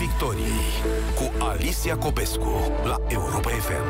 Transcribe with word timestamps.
Piața 0.00 0.12
Victoriei 0.12 0.70
cu 1.14 1.44
Alicia 1.44 1.96
Copescu 1.96 2.72
la 2.84 2.96
Europa 3.08 3.48
FM. 3.48 3.84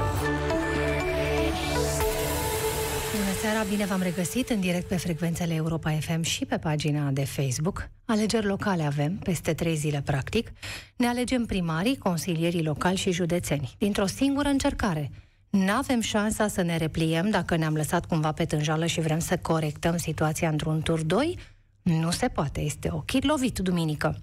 Bună 3.16 3.32
seara, 3.40 3.62
bine 3.68 3.84
v-am 3.84 4.02
regăsit 4.02 4.48
în 4.48 4.60
direct 4.60 4.88
pe 4.88 4.96
frecvențele 4.96 5.54
Europa 5.54 5.90
FM 5.90 6.22
și 6.22 6.44
pe 6.44 6.58
pagina 6.58 7.10
de 7.10 7.24
Facebook. 7.24 7.88
Alegeri 8.04 8.46
locale 8.46 8.82
avem, 8.82 9.16
peste 9.16 9.54
trei 9.54 9.76
zile 9.76 10.02
practic. 10.04 10.52
Ne 10.96 11.06
alegem 11.06 11.44
primarii, 11.44 11.98
consilierii 11.98 12.64
locali 12.64 12.96
și 12.96 13.12
județeni, 13.12 13.74
dintr-o 13.78 14.06
singură 14.06 14.48
încercare. 14.48 15.10
N-avem 15.50 16.00
șansa 16.00 16.48
să 16.48 16.62
ne 16.62 16.76
repliem 16.76 17.30
dacă 17.30 17.56
ne-am 17.56 17.74
lăsat 17.74 18.06
cumva 18.06 18.32
pe 18.32 18.44
tânjală 18.44 18.86
și 18.86 19.00
vrem 19.00 19.18
să 19.18 19.36
corectăm 19.36 19.96
situația 19.96 20.48
într-un 20.48 20.80
tur 20.80 21.02
2? 21.02 21.38
Nu 21.82 22.10
se 22.10 22.28
poate, 22.28 22.60
este 22.60 22.88
ochit 22.92 23.24
lovit 23.24 23.58
duminică. 23.58 24.18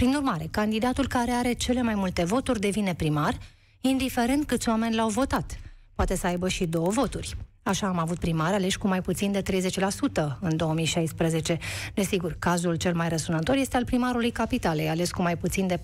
Prin 0.00 0.14
urmare, 0.14 0.48
candidatul 0.50 1.06
care 1.06 1.30
are 1.30 1.52
cele 1.52 1.82
mai 1.82 1.94
multe 1.94 2.24
voturi 2.24 2.60
devine 2.60 2.94
primar, 2.94 3.38
indiferent 3.80 4.46
câți 4.46 4.68
oameni 4.68 4.94
l-au 4.94 5.08
votat. 5.08 5.60
Poate 5.94 6.16
să 6.16 6.26
aibă 6.26 6.48
și 6.48 6.66
două 6.66 6.88
voturi. 6.88 7.36
Așa 7.62 7.86
am 7.86 7.98
avut 7.98 8.18
primari 8.18 8.54
aleși 8.54 8.78
cu 8.78 8.88
mai 8.88 9.02
puțin 9.02 9.32
de 9.32 9.42
30% 9.42 10.38
în 10.40 10.56
2016. 10.56 11.58
Desigur, 11.94 12.36
cazul 12.38 12.74
cel 12.74 12.94
mai 12.94 13.08
răsunător 13.08 13.56
este 13.56 13.76
al 13.76 13.84
primarului 13.84 14.30
Capitalei, 14.30 14.88
ales 14.88 15.10
cu 15.10 15.22
mai 15.22 15.36
puțin 15.36 15.66
de 15.66 15.82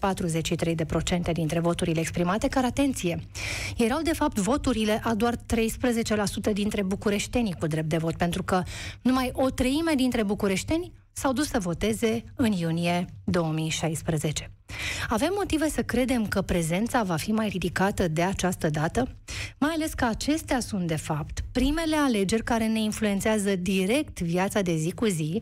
43% 1.29 1.33
dintre 1.33 1.61
voturile 1.61 2.01
exprimate, 2.01 2.49
care, 2.49 2.67
atenție, 2.67 3.21
erau 3.77 4.03
de 4.03 4.13
fapt 4.13 4.39
voturile 4.39 5.01
a 5.05 5.15
doar 5.15 5.37
13% 5.37 5.39
dintre 6.53 6.83
bucureștenii 6.83 7.57
cu 7.59 7.67
drept 7.67 7.89
de 7.89 7.97
vot, 7.97 8.17
pentru 8.17 8.43
că 8.43 8.63
numai 9.03 9.31
o 9.33 9.51
treime 9.51 9.93
dintre 9.97 10.23
bucureșteni 10.23 10.93
s-au 11.19 11.33
dus 11.33 11.49
să 11.49 11.59
voteze 11.59 12.25
în 12.35 12.53
iunie 12.53 13.05
2016. 13.25 14.51
Avem 15.09 15.33
motive 15.35 15.69
să 15.69 15.83
credem 15.83 16.27
că 16.27 16.43
prezența 16.43 17.03
va 17.03 17.17
fi 17.17 17.33
mai 17.33 17.49
ridicată 17.49 18.09
de 18.09 18.23
această 18.23 18.71
dată, 18.71 19.09
mai 19.59 19.71
ales 19.75 19.95
că 19.95 20.05
acestea 20.05 20.61
sunt, 20.61 20.87
de 20.87 20.97
fapt, 20.97 21.41
primele 21.53 21.97
alegeri 21.97 22.45
care 22.45 22.67
ne 22.67 22.81
influențează 22.81 23.57
direct 23.57 24.21
viața 24.21 24.61
de 24.61 24.77
zi 24.77 24.93
cu 24.93 25.05
zi, 25.05 25.41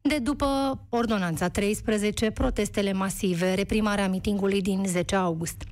de 0.00 0.18
după 0.18 0.80
Ordonanța 0.88 1.48
13, 1.48 2.30
protestele 2.30 2.92
masive, 2.92 3.54
reprimarea 3.54 4.08
mitingului 4.08 4.62
din 4.62 4.84
10 4.86 5.16
august. 5.16 5.62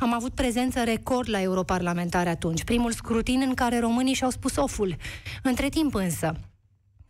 Am 0.00 0.14
avut 0.14 0.34
prezență 0.34 0.82
record 0.84 1.30
la 1.30 1.42
europarlamentare 1.42 2.28
atunci, 2.28 2.64
primul 2.64 2.92
scrutin 2.92 3.42
în 3.46 3.54
care 3.54 3.78
românii 3.78 4.14
și-au 4.14 4.30
spus 4.30 4.56
oful. 4.56 4.96
Între 5.42 5.68
timp 5.68 5.94
însă, 5.94 6.36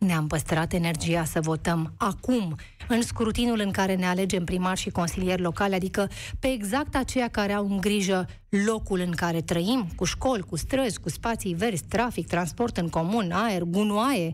ne-am 0.03 0.27
păstrat 0.27 0.73
energia 0.73 1.23
să 1.23 1.41
votăm 1.41 1.93
acum, 1.97 2.55
în 2.87 3.01
scrutinul 3.01 3.59
în 3.59 3.71
care 3.71 3.95
ne 3.95 4.05
alegem 4.05 4.43
primari 4.43 4.79
și 4.79 4.89
consilieri 4.89 5.41
locali, 5.41 5.75
adică 5.75 6.09
pe 6.39 6.47
exact 6.47 6.95
aceia 6.95 7.27
care 7.27 7.53
au 7.53 7.65
în 7.69 7.77
grijă 7.77 8.27
locul 8.65 8.99
în 8.99 9.11
care 9.11 9.41
trăim, 9.41 9.87
cu 9.95 10.03
școli, 10.03 10.43
cu 10.43 10.55
străzi, 10.55 10.99
cu 10.99 11.09
spații 11.09 11.53
verzi, 11.53 11.83
trafic, 11.83 12.27
transport 12.27 12.77
în 12.77 12.89
comun, 12.89 13.31
aer, 13.31 13.61
gunoaie, 13.61 14.33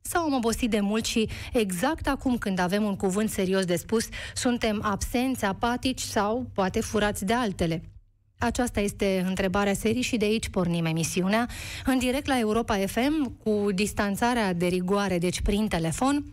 sau 0.00 0.24
am 0.24 0.34
obosit 0.34 0.70
de 0.70 0.80
mult 0.80 1.04
și 1.04 1.28
exact 1.52 2.08
acum 2.08 2.38
când 2.38 2.58
avem 2.58 2.84
un 2.84 2.96
cuvânt 2.96 3.30
serios 3.30 3.64
de 3.64 3.76
spus, 3.76 4.08
suntem 4.34 4.80
absenți, 4.82 5.44
apatici 5.44 6.00
sau 6.00 6.50
poate 6.54 6.80
furați 6.80 7.24
de 7.24 7.32
altele. 7.32 7.82
Aceasta 8.40 8.80
este 8.80 9.24
întrebarea 9.26 9.72
serii 9.72 10.02
și 10.02 10.16
de 10.16 10.24
aici 10.24 10.48
pornim 10.48 10.84
emisiunea. 10.84 11.48
În 11.84 11.98
direct 11.98 12.26
la 12.26 12.38
Europa 12.38 12.74
FM, 12.86 13.36
cu 13.44 13.66
distanțarea 13.74 14.52
de 14.52 14.66
rigoare, 14.66 15.18
deci 15.18 15.40
prin 15.40 15.68
telefon. 15.68 16.24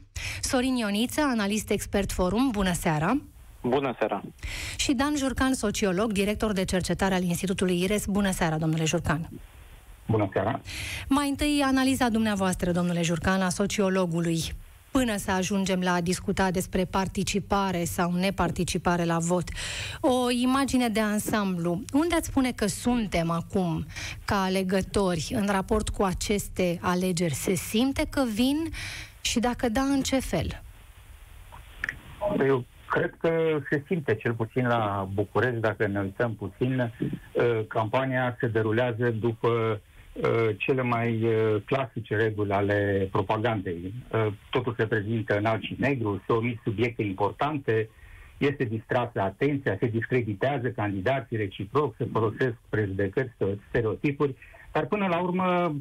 Sorin 0.41 0.75
Ioniță, 0.75 1.21
analist 1.21 1.69
expert 1.69 2.11
forum, 2.11 2.49
bună 2.51 2.73
seara! 2.73 3.21
Bună 3.61 3.95
seara! 3.97 4.21
Și 4.75 4.93
Dan 4.93 5.13
Jurcan, 5.15 5.53
sociolog, 5.53 6.11
director 6.11 6.51
de 6.51 6.65
cercetare 6.65 7.15
al 7.15 7.23
Institutului 7.23 7.81
IRES. 7.81 8.05
Bună 8.05 8.31
seara, 8.31 8.57
domnule 8.57 8.85
Jurcan! 8.85 9.29
Bună 10.07 10.29
seara! 10.33 10.61
Mai 11.07 11.29
întâi, 11.29 11.61
analiza 11.65 12.09
dumneavoastră, 12.09 12.71
domnule 12.71 13.01
Jurcan, 13.01 13.41
a 13.41 13.49
sociologului 13.49 14.41
până 14.97 15.17
să 15.17 15.31
ajungem 15.31 15.81
la 15.81 15.93
a 15.93 16.01
discuta 16.01 16.51
despre 16.51 16.85
participare 16.85 17.83
sau 17.83 18.11
neparticipare 18.11 19.03
la 19.03 19.17
vot. 19.19 19.43
O 20.01 20.29
imagine 20.29 20.87
de 20.87 20.99
ansamblu. 20.99 21.81
Unde 21.93 22.15
ați 22.15 22.27
spune 22.27 22.51
că 22.51 22.67
suntem 22.67 23.29
acum 23.29 23.85
ca 24.25 24.43
alegători 24.43 25.31
în 25.33 25.47
raport 25.51 25.89
cu 25.89 26.03
aceste 26.03 26.79
alegeri? 26.81 27.33
Se 27.33 27.53
simte 27.53 28.03
că 28.09 28.23
vin 28.33 28.57
și 29.21 29.39
dacă 29.39 29.69
da, 29.69 29.81
în 29.81 30.01
ce 30.01 30.19
fel? 30.19 30.61
Eu 32.39 32.65
cred 32.89 33.13
că 33.17 33.59
se 33.69 33.83
simte 33.87 34.15
cel 34.15 34.33
puțin 34.33 34.67
la 34.67 35.07
București, 35.13 35.59
dacă 35.59 35.87
ne 35.87 35.99
uităm 35.99 36.35
puțin, 36.35 36.79
uh, 36.79 37.65
campania 37.67 38.37
se 38.39 38.47
derulează 38.47 39.09
după 39.09 39.47
Uh, 39.47 39.77
cele 40.57 40.81
mai 40.81 41.23
uh, 41.23 41.61
clasice 41.65 42.15
reguli 42.15 42.51
ale 42.51 43.07
propagandei. 43.11 43.93
Uh, 44.11 44.27
totul 44.49 44.75
se 44.77 44.87
prezintă 44.87 45.37
în 45.37 45.45
alb 45.45 45.61
și 45.61 45.75
negru, 45.79 46.23
se 46.25 46.33
omit 46.33 46.59
subiecte 46.63 47.01
importante, 47.03 47.89
este 48.37 48.63
distrasă 48.63 49.21
atenția, 49.21 49.77
se 49.79 49.87
discreditează 49.87 50.67
candidații 50.67 51.37
reciproc, 51.37 51.95
se 51.97 52.07
folosesc 52.11 52.55
prejudecăți, 52.69 53.31
stereotipuri, 53.69 54.35
dar 54.71 54.85
până 54.85 55.07
la 55.07 55.19
urmă 55.19 55.75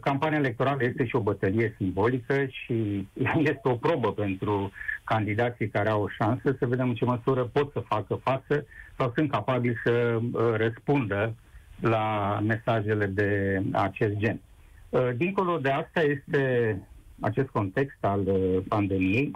campania 0.00 0.38
electorală 0.38 0.84
este 0.84 1.06
și 1.06 1.16
o 1.16 1.20
bătălie 1.20 1.74
simbolică 1.76 2.46
și 2.48 3.08
este 3.52 3.60
o 3.62 3.74
probă 3.74 4.12
pentru 4.12 4.72
candidații 5.04 5.68
care 5.68 5.88
au 5.88 6.02
o 6.02 6.08
șansă 6.08 6.56
să 6.58 6.66
vedem 6.66 6.88
în 6.88 6.94
ce 6.94 7.04
măsură 7.04 7.44
pot 7.44 7.72
să 7.72 7.80
facă 7.80 8.14
față 8.14 8.66
sau 8.96 9.12
sunt 9.14 9.30
capabili 9.30 9.76
să 9.84 10.20
răspundă 10.56 11.34
la 11.80 12.38
mesajele 12.46 13.06
de 13.06 13.62
acest 13.72 14.14
gen. 14.16 14.40
Uh, 14.88 15.08
dincolo 15.16 15.58
de 15.58 15.70
asta 15.70 16.00
este 16.00 16.80
acest 17.20 17.48
context 17.48 17.96
al 18.00 18.20
uh, 18.26 18.62
pandemiei, 18.68 19.30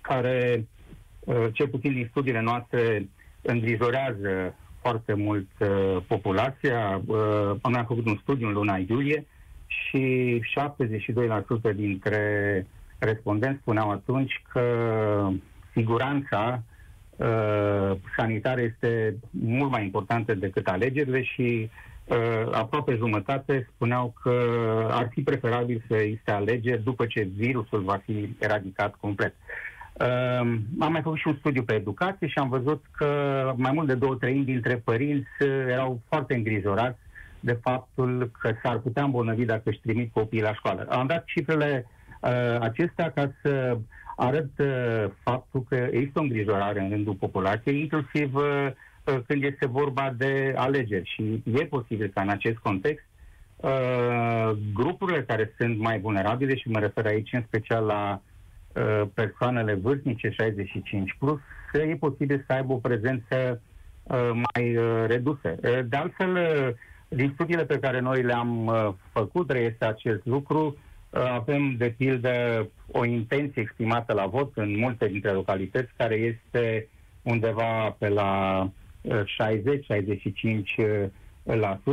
care, 0.00 0.66
uh, 1.20 1.46
cel 1.52 1.68
puțin 1.68 1.92
din 1.92 2.06
studiile 2.10 2.40
noastre, 2.40 3.08
îngrijorează 3.42 4.54
foarte 4.80 5.14
mult 5.14 5.48
populația. 6.06 7.02
Am 7.62 7.84
făcut 7.86 8.06
un 8.06 8.18
studiu 8.20 8.46
în 8.46 8.52
luna 8.52 8.76
iulie 8.76 9.26
și 9.66 10.40
72% 11.70 11.74
dintre 11.74 12.66
respondenți 12.98 13.60
spuneau 13.60 13.90
atunci 13.90 14.42
că 14.52 14.62
siguranța 15.72 16.62
uh, 17.22 17.96
sanitară 18.16 18.60
este 18.60 19.16
mult 19.30 19.70
mai 19.70 19.84
importantă 19.84 20.34
decât 20.34 20.66
alegerile 20.66 21.22
și 21.22 21.70
uh, 22.04 22.52
aproape 22.52 22.94
jumătate 22.94 23.68
spuneau 23.74 24.14
că 24.22 24.32
ar 24.90 25.08
fi 25.10 25.22
preferabil 25.22 25.84
să 25.88 25.96
existe 25.96 26.30
alegeri 26.30 26.82
după 26.82 27.06
ce 27.06 27.28
virusul 27.36 27.80
va 27.80 28.00
fi 28.04 28.36
eradicat 28.38 28.94
complet. 29.00 29.34
Uh, 29.92 30.06
am 30.78 30.92
mai 30.92 31.02
făcut 31.02 31.18
și 31.18 31.28
un 31.28 31.36
studiu 31.38 31.62
pe 31.62 31.74
educație 31.74 32.26
și 32.26 32.38
am 32.38 32.48
văzut 32.48 32.84
că 32.96 33.06
mai 33.56 33.72
mult 33.72 33.86
de 33.86 33.94
două 33.94 34.14
treimi 34.14 34.44
dintre 34.44 34.76
părinți 34.84 35.28
erau 35.68 36.00
foarte 36.08 36.34
îngrijorați 36.34 36.98
de 37.42 37.58
faptul 37.62 38.30
că 38.40 38.54
s-ar 38.62 38.78
putea 38.78 39.04
îmbolnăvi 39.04 39.44
dacă 39.44 39.62
își 39.64 39.80
trimit 39.80 40.12
copiii 40.12 40.42
la 40.42 40.54
școală. 40.54 40.86
Am 40.90 41.06
dat 41.06 41.24
cifrele 41.24 41.86
uh, 42.20 42.56
acestea 42.60 43.10
ca 43.10 43.32
să 43.42 43.50
arăt 43.50 43.80
uh, 44.16 45.10
faptul 45.22 45.64
că 45.68 45.88
există 45.90 46.18
o 46.18 46.22
îngrijorare 46.22 46.80
în 46.80 46.90
rândul 46.90 47.14
populației, 47.14 47.80
inclusiv 47.80 48.34
uh, 48.34 48.68
uh, 49.04 49.18
când 49.26 49.42
este 49.42 49.66
vorba 49.66 50.14
de 50.16 50.54
alegeri. 50.56 51.10
Și 51.14 51.42
e 51.60 51.64
posibil 51.64 52.10
ca 52.14 52.20
în 52.22 52.28
acest 52.28 52.56
context 52.56 53.04
uh, 53.56 54.50
grupurile 54.74 55.22
care 55.22 55.54
sunt 55.58 55.78
mai 55.78 56.00
vulnerabile, 56.00 56.56
și 56.56 56.68
mă 56.68 56.78
refer 56.78 57.06
aici 57.06 57.32
în 57.32 57.42
special 57.46 57.84
la 57.84 58.20
uh, 58.74 59.08
persoanele 59.14 59.74
vârstnice 59.74 60.30
65 60.30 61.16
plus, 61.18 61.40
să 61.72 61.82
e 61.82 61.96
posibil 61.96 62.44
să 62.46 62.52
aibă 62.52 62.72
o 62.72 62.76
prezență 62.76 63.60
uh, 64.02 64.30
mai 64.32 64.76
uh, 64.76 65.04
redusă. 65.06 65.54
Uh, 65.62 65.78
de 65.88 65.96
altfel, 65.96 66.36
uh, 66.36 66.68
din 67.08 67.30
studiile 67.34 67.64
pe 67.64 67.78
care 67.78 68.00
noi 68.00 68.22
le-am 68.22 68.66
uh, 68.66 68.88
făcut, 69.12 69.50
reiese 69.50 69.84
acest 69.84 70.24
lucru, 70.24 70.76
avem, 71.12 71.76
de 71.76 71.94
pildă, 71.96 72.66
o 72.90 73.04
intenție 73.04 73.62
exprimată 73.62 74.12
la 74.12 74.26
vot 74.26 74.56
în 74.56 74.78
multe 74.78 75.06
dintre 75.08 75.30
localități, 75.30 75.92
care 75.96 76.14
este 76.14 76.88
undeva 77.22 77.96
pe 77.98 78.08
la 78.08 78.70
60-65%. 79.08 79.10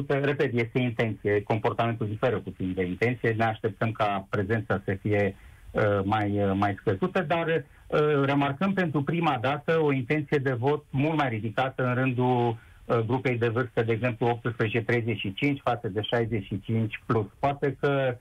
Repet, 0.08 0.54
este 0.54 0.80
intenție, 0.80 1.44
comportamentul 1.44 2.08
diferă 2.08 2.40
puțin 2.40 2.74
de 2.76 2.86
intenție, 2.86 3.30
ne 3.30 3.44
așteptăm 3.44 3.92
ca 3.92 4.28
prezența 4.30 4.82
să 4.86 4.98
fie 5.02 5.36
uh, 5.72 6.00
mai, 6.04 6.44
uh, 6.44 6.52
mai 6.56 6.76
scăzută, 6.80 7.22
dar 7.22 7.48
uh, 7.48 8.24
remarcăm 8.26 8.74
pentru 8.74 9.04
prima 9.04 9.38
dată 9.42 9.80
o 9.82 9.92
intenție 9.92 10.38
de 10.38 10.54
vot 10.54 10.84
mult 10.90 11.18
mai 11.18 11.30
ridicată 11.30 11.88
în 11.88 11.94
rândul 11.94 12.58
grupei 13.06 13.38
de 13.38 13.48
vârstă, 13.48 13.84
de 13.84 13.92
exemplu 13.92 14.42
18-35 14.42 15.62
față 15.64 15.88
de 15.88 16.02
65 16.02 17.02
plus. 17.06 17.26
Poate 17.40 17.78
că 17.80 18.18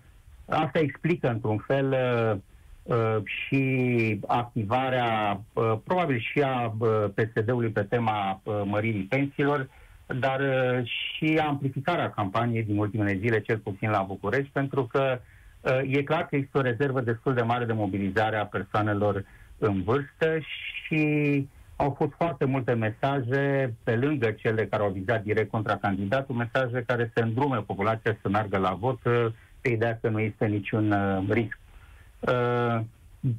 Asta 0.49 0.79
explică, 0.79 1.29
într-un 1.29 1.59
fel, 1.59 1.89
uh, 1.93 2.39
uh, 2.97 3.23
și 3.25 4.21
activarea, 4.27 5.41
uh, 5.53 5.73
probabil 5.85 6.19
și 6.19 6.41
a 6.41 6.75
uh, 6.79 6.89
PSD-ului 7.15 7.71
pe 7.71 7.83
tema 7.83 8.41
uh, 8.43 8.63
măririi 8.65 9.03
pensiilor, 9.05 9.69
dar 10.07 10.41
uh, 10.41 10.85
și 10.87 11.41
amplificarea 11.47 12.11
campaniei 12.11 12.63
din 12.63 12.79
ultimele 12.79 13.19
zile, 13.19 13.41
cel 13.41 13.59
puțin 13.59 13.91
la 13.91 14.03
București, 14.03 14.51
pentru 14.53 14.85
că 14.85 15.21
uh, 15.61 15.81
e 15.97 16.03
clar 16.03 16.27
că 16.27 16.37
există 16.37 16.59
o 16.59 16.63
rezervă 16.63 17.01
destul 17.01 17.35
de 17.35 17.43
mare 17.43 17.65
de 17.65 17.73
mobilizare 17.73 18.37
a 18.37 18.47
persoanelor 18.47 19.25
în 19.59 19.83
vârstă 19.83 20.39
și 20.85 21.49
au 21.77 21.95
fost 21.97 22.13
foarte 22.17 22.45
multe 22.45 22.73
mesaje, 22.73 23.75
pe 23.85 23.97
lângă 23.97 24.31
cele 24.31 24.67
care 24.67 24.83
au 24.83 24.91
vizat 24.91 25.23
direct 25.23 25.51
contra 25.51 25.77
candidatul, 25.77 26.35
mesaje 26.35 26.85
care 26.87 27.11
se 27.15 27.23
îndrume 27.23 27.57
populația 27.57 28.19
să 28.23 28.29
meargă 28.29 28.59
la 28.59 28.73
vot 28.73 28.99
uh, 29.59 29.69
pe 29.69 29.69
ideea 29.69 29.99
că 30.01 30.09
nu 30.09 30.21
este 30.21 30.47
niciun 30.47 30.91
uh, 30.91 31.25
risc. 31.29 31.59
Uh, 32.21 32.81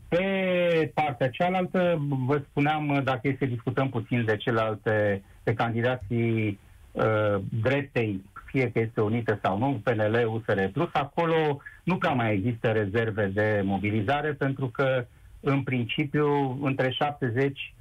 pe 0.07 0.92
partea 0.94 1.30
cealaltă, 1.30 2.01
vă 2.25 2.42
spuneam, 2.50 3.01
dacă 3.04 3.27
e 3.27 3.36
să 3.39 3.45
discutăm 3.45 3.89
puțin 3.89 4.25
de 4.25 4.38
celelalte, 4.38 5.24
de 5.44 5.54
candidații 5.54 6.60
uh, 6.92 7.42
dreptei, 7.62 8.24
fie 8.45 8.71
că 8.71 8.80
este 8.80 9.01
unită 9.01 9.39
sau 9.44 9.57
nu, 9.57 9.81
PNL, 9.83 10.27
USR 10.27 10.63
Plus, 10.74 10.89
acolo 10.94 11.62
nu 11.83 11.98
prea 11.98 12.12
mai 12.12 12.33
există 12.33 12.71
rezerve 12.71 13.25
de 13.25 13.62
mobilizare, 13.63 14.33
pentru 14.33 14.68
că, 14.68 15.06
în 15.39 15.63
principiu, 15.63 16.60
între 16.62 16.89
70 16.92 17.74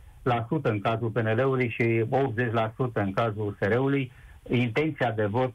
în 0.62 0.80
cazul 0.80 1.08
PNL-ului 1.08 1.68
și 1.68 2.04
80% 2.04 2.92
în 2.92 3.12
cazul 3.12 3.56
USR-ului, 3.60 4.12
intenția 4.48 5.10
de 5.10 5.24
vot 5.24 5.54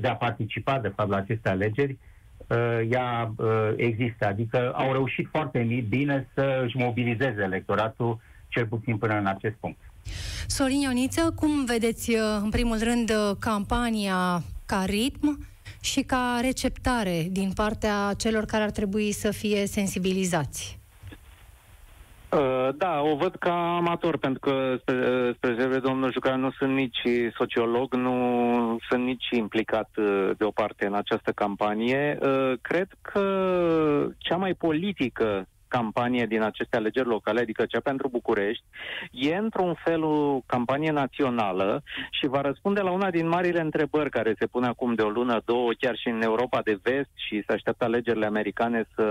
de 0.00 0.08
a 0.08 0.14
participa, 0.14 0.78
de 0.78 0.88
fapt, 0.88 1.10
la 1.10 1.16
aceste 1.16 1.48
alegeri, 1.48 1.98
ea 2.90 3.34
există. 3.76 4.26
Adică 4.26 4.72
au 4.74 4.92
reușit 4.92 5.28
foarte 5.30 5.84
bine 5.88 6.28
să 6.34 6.62
își 6.64 6.76
mobilizeze 6.76 7.42
electoratul, 7.42 8.18
cel 8.48 8.66
puțin 8.66 8.96
până 8.96 9.18
în 9.18 9.26
acest 9.26 9.54
punct. 9.54 9.78
Sorin 10.46 10.80
Ioniță, 10.80 11.32
cum 11.36 11.64
vedeți, 11.64 12.16
în 12.42 12.50
primul 12.50 12.78
rând, 12.78 13.12
campania 13.38 14.42
ca 14.66 14.84
ritm 14.84 15.46
și 15.80 16.00
ca 16.00 16.38
receptare 16.40 17.26
din 17.30 17.52
partea 17.54 18.14
celor 18.16 18.44
care 18.44 18.62
ar 18.62 18.70
trebui 18.70 19.12
să 19.12 19.30
fie 19.30 19.66
sensibilizați? 19.66 20.78
Uh, 22.32 22.68
da, 22.76 23.00
o 23.00 23.16
văd 23.16 23.34
ca 23.34 23.76
amator, 23.76 24.18
pentru 24.18 24.40
că, 24.40 24.76
spre, 24.80 25.32
spre 25.36 25.78
domnul 25.78 26.12
Jucan, 26.12 26.40
nu 26.40 26.50
sunt 26.50 26.72
nici 26.74 27.02
sociolog, 27.36 27.94
nu 27.94 28.78
sunt 28.88 29.04
nici 29.04 29.28
implicat 29.30 29.90
uh, 29.96 30.30
de 30.36 30.44
o 30.44 30.50
parte 30.50 30.86
în 30.86 30.94
această 30.94 31.32
campanie. 31.32 32.18
Uh, 32.22 32.52
cred 32.60 32.88
că 33.02 33.24
cea 34.18 34.36
mai 34.36 34.54
politică 34.54 35.46
campanie 35.76 36.26
din 36.26 36.42
aceste 36.42 36.76
alegeri 36.76 37.08
locale, 37.08 37.40
adică 37.40 37.64
cea 37.66 37.80
pentru 37.80 38.08
București, 38.08 38.64
e 39.10 39.36
într-un 39.36 39.74
fel 39.84 40.02
o 40.04 40.40
campanie 40.46 40.90
națională 40.90 41.82
și 42.10 42.26
va 42.26 42.40
răspunde 42.40 42.80
la 42.80 42.90
una 42.90 43.10
din 43.10 43.28
marile 43.28 43.60
întrebări 43.60 44.10
care 44.10 44.34
se 44.38 44.46
pune 44.46 44.66
acum 44.66 44.94
de 44.94 45.02
o 45.02 45.08
lună, 45.08 45.40
două, 45.44 45.70
chiar 45.78 45.96
și 45.96 46.08
în 46.08 46.22
Europa 46.22 46.60
de 46.62 46.78
vest 46.82 47.10
și 47.14 47.42
se 47.46 47.52
așteaptă 47.52 47.84
alegerile 47.84 48.26
americane 48.26 48.84
să, 48.94 49.06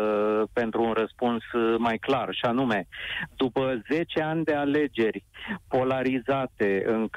pentru 0.53 0.83
un 0.83 0.91
răspuns 0.91 1.43
mai 1.77 1.97
clar, 1.97 2.27
și 2.31 2.45
anume, 2.45 2.87
după 3.35 3.81
10 3.89 4.21
ani 4.21 4.43
de 4.43 4.53
alegeri 4.53 5.23
polarizate 5.67 6.83
în 6.85 7.07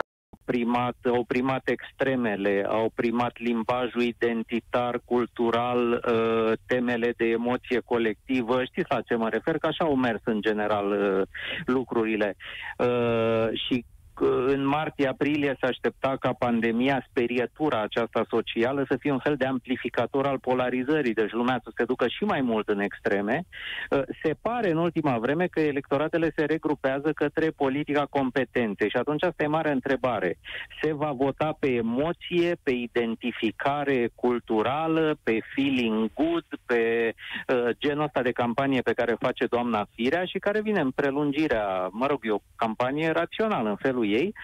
primat, 0.45 0.97
au 1.05 1.25
primat 1.25 1.69
extremele, 1.69 2.67
au 2.69 2.91
primat 2.95 3.39
limbajul 3.39 4.03
identitar, 4.03 5.01
cultural, 5.05 5.93
uh, 5.93 6.53
temele 6.67 7.15
de 7.17 7.25
emoție 7.25 7.81
colectivă. 7.85 8.65
Știți 8.65 8.91
la 8.91 9.01
ce 9.01 9.15
mă 9.15 9.29
refer? 9.29 9.59
Că 9.59 9.67
așa 9.67 9.85
au 9.85 9.95
mers 9.95 10.21
în 10.25 10.41
general 10.41 10.91
uh, 10.91 11.27
lucrurile. 11.67 12.37
Uh, 12.79 13.49
și 13.67 13.85
în 14.21 14.67
martie-aprilie 14.67 15.57
se 15.61 15.67
aștepta 15.67 16.17
ca 16.21 16.33
pandemia, 16.33 17.07
sperietura 17.09 17.81
aceasta 17.81 18.25
socială, 18.29 18.85
să 18.89 18.97
fie 18.97 19.13
un 19.13 19.19
fel 19.19 19.37
de 19.37 19.47
amplificator 19.47 20.27
al 20.27 20.39
polarizării, 20.39 21.15
deci 21.15 21.33
lumea 21.33 21.61
să 21.65 21.71
se 21.77 21.85
ducă 21.85 22.09
și 22.09 22.25
mai 22.25 22.41
mult 22.41 22.69
în 22.69 22.81
extreme. 22.81 23.45
Uh, 23.91 24.03
se 24.23 24.37
pare 24.43 24.71
în 24.71 24.77
ultima 24.77 25.19
vreme 25.19 25.47
că 25.47 25.61
electoratele 25.61 26.33
se 26.37 26.45
regrupează 26.45 27.13
către 27.13 27.51
politica 27.51 28.07
competențe 28.11 28.89
și 28.89 28.97
atunci 28.97 29.23
asta 29.23 29.43
e 29.43 29.47
mare 29.47 29.71
întrebare. 29.71 30.39
Se 30.83 30.93
va 30.93 31.13
vota 31.13 31.57
pe 31.59 31.69
emoție, 31.75 32.57
pe 32.63 32.71
identificare 32.71 34.11
culturală, 34.15 35.17
pe 35.23 35.39
feeling 35.55 36.11
good, 36.15 36.47
pe 36.67 37.15
uh, 37.49 37.69
genul 37.79 38.05
ăsta 38.05 38.23
de 38.23 38.33
campanie 38.33 38.81
pe 38.81 38.93
care 38.93 39.17
face 39.19 39.47
doamna 39.47 39.87
Firea 39.95 40.25
și 40.25 40.39
care 40.39 40.61
vine 40.61 40.81
în 40.81 40.91
prelungirea, 40.91 41.89
mă 41.91 42.07
rog, 42.07 42.19
e 42.23 42.31
o 42.31 42.39
campanie 42.57 43.11
rațională 43.11 43.69
în 43.69 43.77
felul 43.77 44.04
ei, 44.05 44.35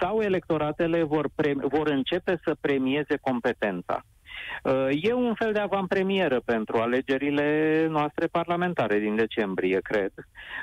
sau 0.00 0.20
electoratele 0.20 1.02
vor, 1.02 1.28
pre- 1.34 1.54
vor 1.56 1.88
începe 1.88 2.40
să 2.44 2.56
premieze 2.60 3.16
competența. 3.20 4.04
Uh, 4.62 4.88
e 5.02 5.12
un 5.12 5.34
fel 5.34 5.52
de 5.52 5.58
avantpremieră 5.58 6.40
pentru 6.44 6.76
alegerile 6.76 7.86
noastre 7.90 8.26
parlamentare 8.26 8.98
din 8.98 9.16
decembrie, 9.16 9.78
cred. 9.82 10.12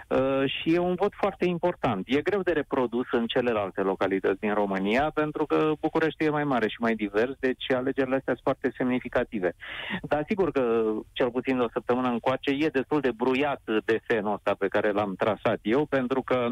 Uh, 0.07 0.43
și 0.45 0.73
e 0.73 0.77
un 0.77 0.95
vot 0.95 1.13
foarte 1.13 1.45
important. 1.45 2.03
E 2.07 2.21
greu 2.21 2.41
de 2.41 2.51
reprodus 2.51 3.05
în 3.11 3.25
celelalte 3.25 3.81
localități 3.81 4.39
din 4.39 4.53
România, 4.53 5.11
pentru 5.13 5.45
că 5.45 5.71
București 5.79 6.23
e 6.23 6.29
mai 6.29 6.43
mare 6.43 6.67
și 6.67 6.75
mai 6.79 6.95
divers, 6.95 7.33
deci 7.39 7.71
alegerile 7.71 8.15
astea 8.15 8.33
sunt 8.33 8.43
foarte 8.43 8.71
semnificative. 8.77 9.53
Dar 10.01 10.23
sigur 10.27 10.51
că, 10.51 10.93
cel 11.11 11.31
puțin 11.31 11.57
de 11.57 11.63
o 11.63 11.69
săptămână 11.73 12.07
încoace, 12.07 12.51
e 12.51 12.67
destul 12.67 12.99
de 12.99 13.11
bruiat 13.11 13.61
desenul 13.85 14.33
ăsta 14.33 14.55
pe 14.57 14.67
care 14.67 14.91
l-am 14.91 15.15
trasat 15.15 15.59
eu, 15.61 15.85
pentru 15.85 16.21
că 16.21 16.47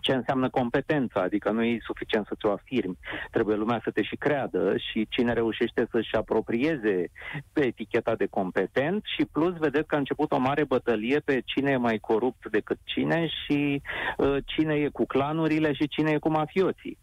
ce 0.00 0.12
înseamnă 0.12 0.50
competența, 0.50 1.20
adică 1.20 1.50
nu 1.50 1.62
e 1.62 1.78
suficient 1.82 2.26
să 2.26 2.34
ți-o 2.38 2.50
afirmi. 2.50 2.98
Trebuie 3.30 3.56
lumea 3.56 3.80
să 3.84 3.90
te 3.90 4.02
și 4.02 4.16
creadă 4.16 4.76
și 4.76 5.06
cine 5.08 5.32
reușește 5.32 5.86
să-și 5.90 6.14
aproprieze 6.14 7.10
pe 7.52 7.66
eticheta 7.66 8.14
de 8.14 8.26
competent 8.26 9.02
și 9.04 9.24
plus 9.32 9.56
vedeți 9.56 9.86
că 9.86 9.94
a 9.94 9.98
început 9.98 10.32
o 10.32 10.38
mare 10.38 10.64
bătălie 10.64 11.18
pe 11.18 11.42
cine 11.44 11.70
e 11.70 11.76
mai 11.76 11.98
corupt 11.98 12.50
decât 12.50 12.78
cine 12.84 13.26
și 13.26 13.82
uh, 14.16 14.36
cine 14.44 14.74
e 14.74 14.88
cu 14.88 15.06
clanurile 15.06 15.72
și 15.72 15.88
cine 15.88 16.10
e 16.10 16.18
cu 16.18 16.30
mafioții. 16.30 16.98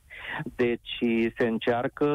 Deci 0.55 0.97
se 1.37 1.47
încearcă, 1.47 2.05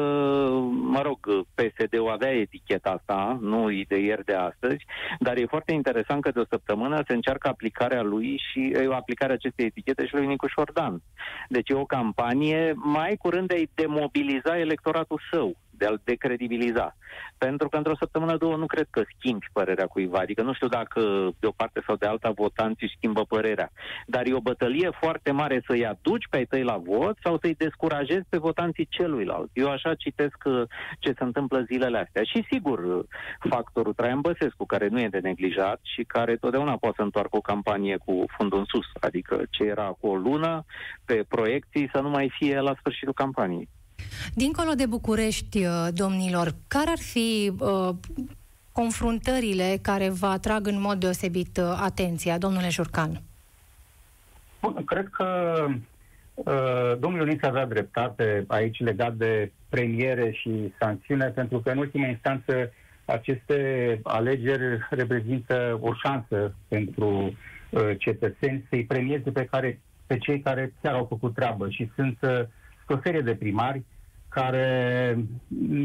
mă 0.71 1.01
rog, 1.01 1.45
PSD-ul 1.55 2.09
avea 2.09 2.31
eticheta 2.31 2.89
asta, 2.89 3.37
nu 3.41 3.69
de 3.87 3.99
ieri 3.99 4.25
de 4.25 4.33
astăzi, 4.33 4.85
dar 5.19 5.37
e 5.37 5.45
foarte 5.45 5.73
interesant 5.73 6.21
că 6.21 6.31
de 6.31 6.39
o 6.39 6.45
săptămână 6.49 7.03
se 7.07 7.13
încearcă 7.13 7.47
aplicarea 7.47 8.01
lui 8.01 8.41
și 8.51 8.59
e 8.59 8.87
o 8.87 8.93
aplicare 8.93 9.33
acestei 9.33 9.65
etichete 9.65 10.05
și 10.05 10.13
lui 10.13 10.27
Nicuș 10.27 10.51
Șordan. 10.51 11.01
Deci 11.49 11.69
e 11.69 11.73
o 11.73 11.85
campanie 11.85 12.73
mai 12.75 13.15
curând 13.17 13.47
de 13.47 13.53
a-i 13.53 13.69
demobiliza 13.75 14.57
electoratul 14.57 15.21
său 15.31 15.55
de 15.77 15.85
a-l 15.85 16.01
decredibiliza. 16.03 16.95
Pentru 17.37 17.69
că 17.69 17.77
într-o 17.77 17.95
săptămână, 17.99 18.37
două, 18.37 18.55
nu 18.55 18.65
cred 18.65 18.87
că 18.89 19.03
schimbi 19.17 19.45
părerea 19.53 19.85
cuiva. 19.85 20.19
Adică 20.19 20.41
nu 20.41 20.53
știu 20.53 20.67
dacă 20.67 21.01
de 21.39 21.47
o 21.47 21.51
parte 21.51 21.81
sau 21.85 21.95
de 21.95 22.05
alta 22.05 22.31
votanții 22.31 22.93
schimbă 22.95 23.23
părerea. 23.23 23.71
Dar 24.05 24.25
e 24.25 24.33
o 24.33 24.39
bătălie 24.39 24.89
foarte 24.99 25.31
mare 25.31 25.63
să-i 25.67 25.85
aduci 25.85 26.27
pe 26.29 26.37
ai 26.37 26.45
tăi 26.45 26.63
la 26.63 26.77
vot 26.77 27.17
sau 27.23 27.37
să-i 27.41 27.55
descurajezi 27.55 28.25
pe 28.29 28.37
votanții 28.37 28.87
celuilalt. 28.89 29.49
Eu 29.53 29.69
așa 29.69 29.95
citesc 29.95 30.37
uh, 30.45 30.61
ce 30.99 31.13
se 31.17 31.23
întâmplă 31.23 31.61
zilele 31.61 31.97
astea. 31.97 32.23
Și 32.23 32.45
sigur, 32.51 32.79
uh, 32.79 33.03
factorul 33.49 33.93
Traian 33.93 34.21
Băsescu, 34.21 34.65
care 34.65 34.87
nu 34.87 34.99
e 34.99 35.07
de 35.07 35.19
neglijat 35.19 35.79
și 35.83 36.03
care 36.03 36.35
totdeauna 36.35 36.77
poate 36.77 36.95
să 36.97 37.03
întoarcă 37.03 37.35
o 37.37 37.41
campanie 37.41 37.97
cu 38.05 38.25
fundul 38.37 38.59
în 38.59 38.65
sus. 38.67 38.85
Adică 38.99 39.43
ce 39.49 39.63
era 39.63 39.87
cu 39.99 40.07
o 40.07 40.15
lună 40.15 40.65
pe 41.05 41.25
proiecții 41.27 41.89
să 41.93 41.99
nu 41.99 42.09
mai 42.09 42.31
fie 42.37 42.59
la 42.59 42.75
sfârșitul 42.79 43.13
campaniei. 43.13 43.69
Dincolo 44.33 44.71
de 44.71 44.85
București, 44.85 45.65
uh, 45.65 45.87
domnilor, 45.93 46.55
care 46.67 46.89
ar 46.89 46.99
fi 46.99 47.53
uh, 47.59 47.89
confruntările 48.71 49.77
care 49.81 50.09
vă 50.09 50.25
atrag 50.25 50.67
în 50.67 50.81
mod 50.81 50.99
deosebit 50.99 51.57
uh, 51.57 51.79
atenția, 51.81 52.37
domnule 52.37 52.69
Jurcan? 52.69 53.21
Bun, 54.61 54.83
cred 54.85 55.07
că 55.11 55.25
uh, 56.33 56.99
domnul 56.99 57.27
Ionis 57.27 57.41
avea 57.41 57.65
dreptate 57.65 58.43
aici 58.47 58.79
legat 58.79 59.13
de 59.13 59.51
premiere 59.69 60.31
și 60.31 60.73
sancțiune, 60.79 61.25
pentru 61.25 61.59
că 61.59 61.69
în 61.69 61.77
ultima 61.77 62.07
instanță 62.07 62.71
aceste 63.05 63.99
alegeri 64.03 64.87
reprezintă 64.89 65.77
o 65.81 65.93
șansă 65.93 66.55
pentru 66.67 67.07
uh, 67.69 67.91
cetățeni 67.97 68.65
să-i 68.69 68.85
premieze 68.85 69.31
pe, 69.31 69.45
care, 69.45 69.79
pe 70.07 70.17
cei 70.17 70.39
care 70.39 70.73
chiar 70.81 70.93
au 70.93 71.05
făcut 71.09 71.33
treabă 71.33 71.69
și 71.69 71.91
sunt 71.95 72.17
uh, 72.21 72.41
o 72.87 72.99
serie 73.03 73.21
de 73.21 73.35
primari 73.35 73.83
care 74.29 75.17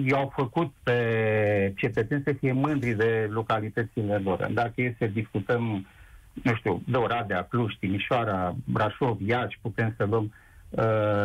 i-au 0.05 0.33
făcut 0.37 0.73
pe 0.83 1.73
cetățeni 1.77 2.23
să 2.25 2.33
fie 2.33 2.53
mândri 2.53 2.93
de 2.93 3.29
localitățile 3.31 4.17
lor. 4.17 4.49
Dacă 4.53 4.73
e 4.81 4.95
să 4.99 5.07
discutăm, 5.07 5.87
nu 6.33 6.55
știu, 6.55 6.83
de 6.87 6.97
Oradea, 6.97 7.47
Cluj, 7.51 7.75
Timișoara, 7.79 8.55
Brașov, 8.65 9.21
Iași, 9.21 9.59
putem 9.63 9.95
să 9.97 10.05
luăm 10.05 10.25
uh, 10.25 10.83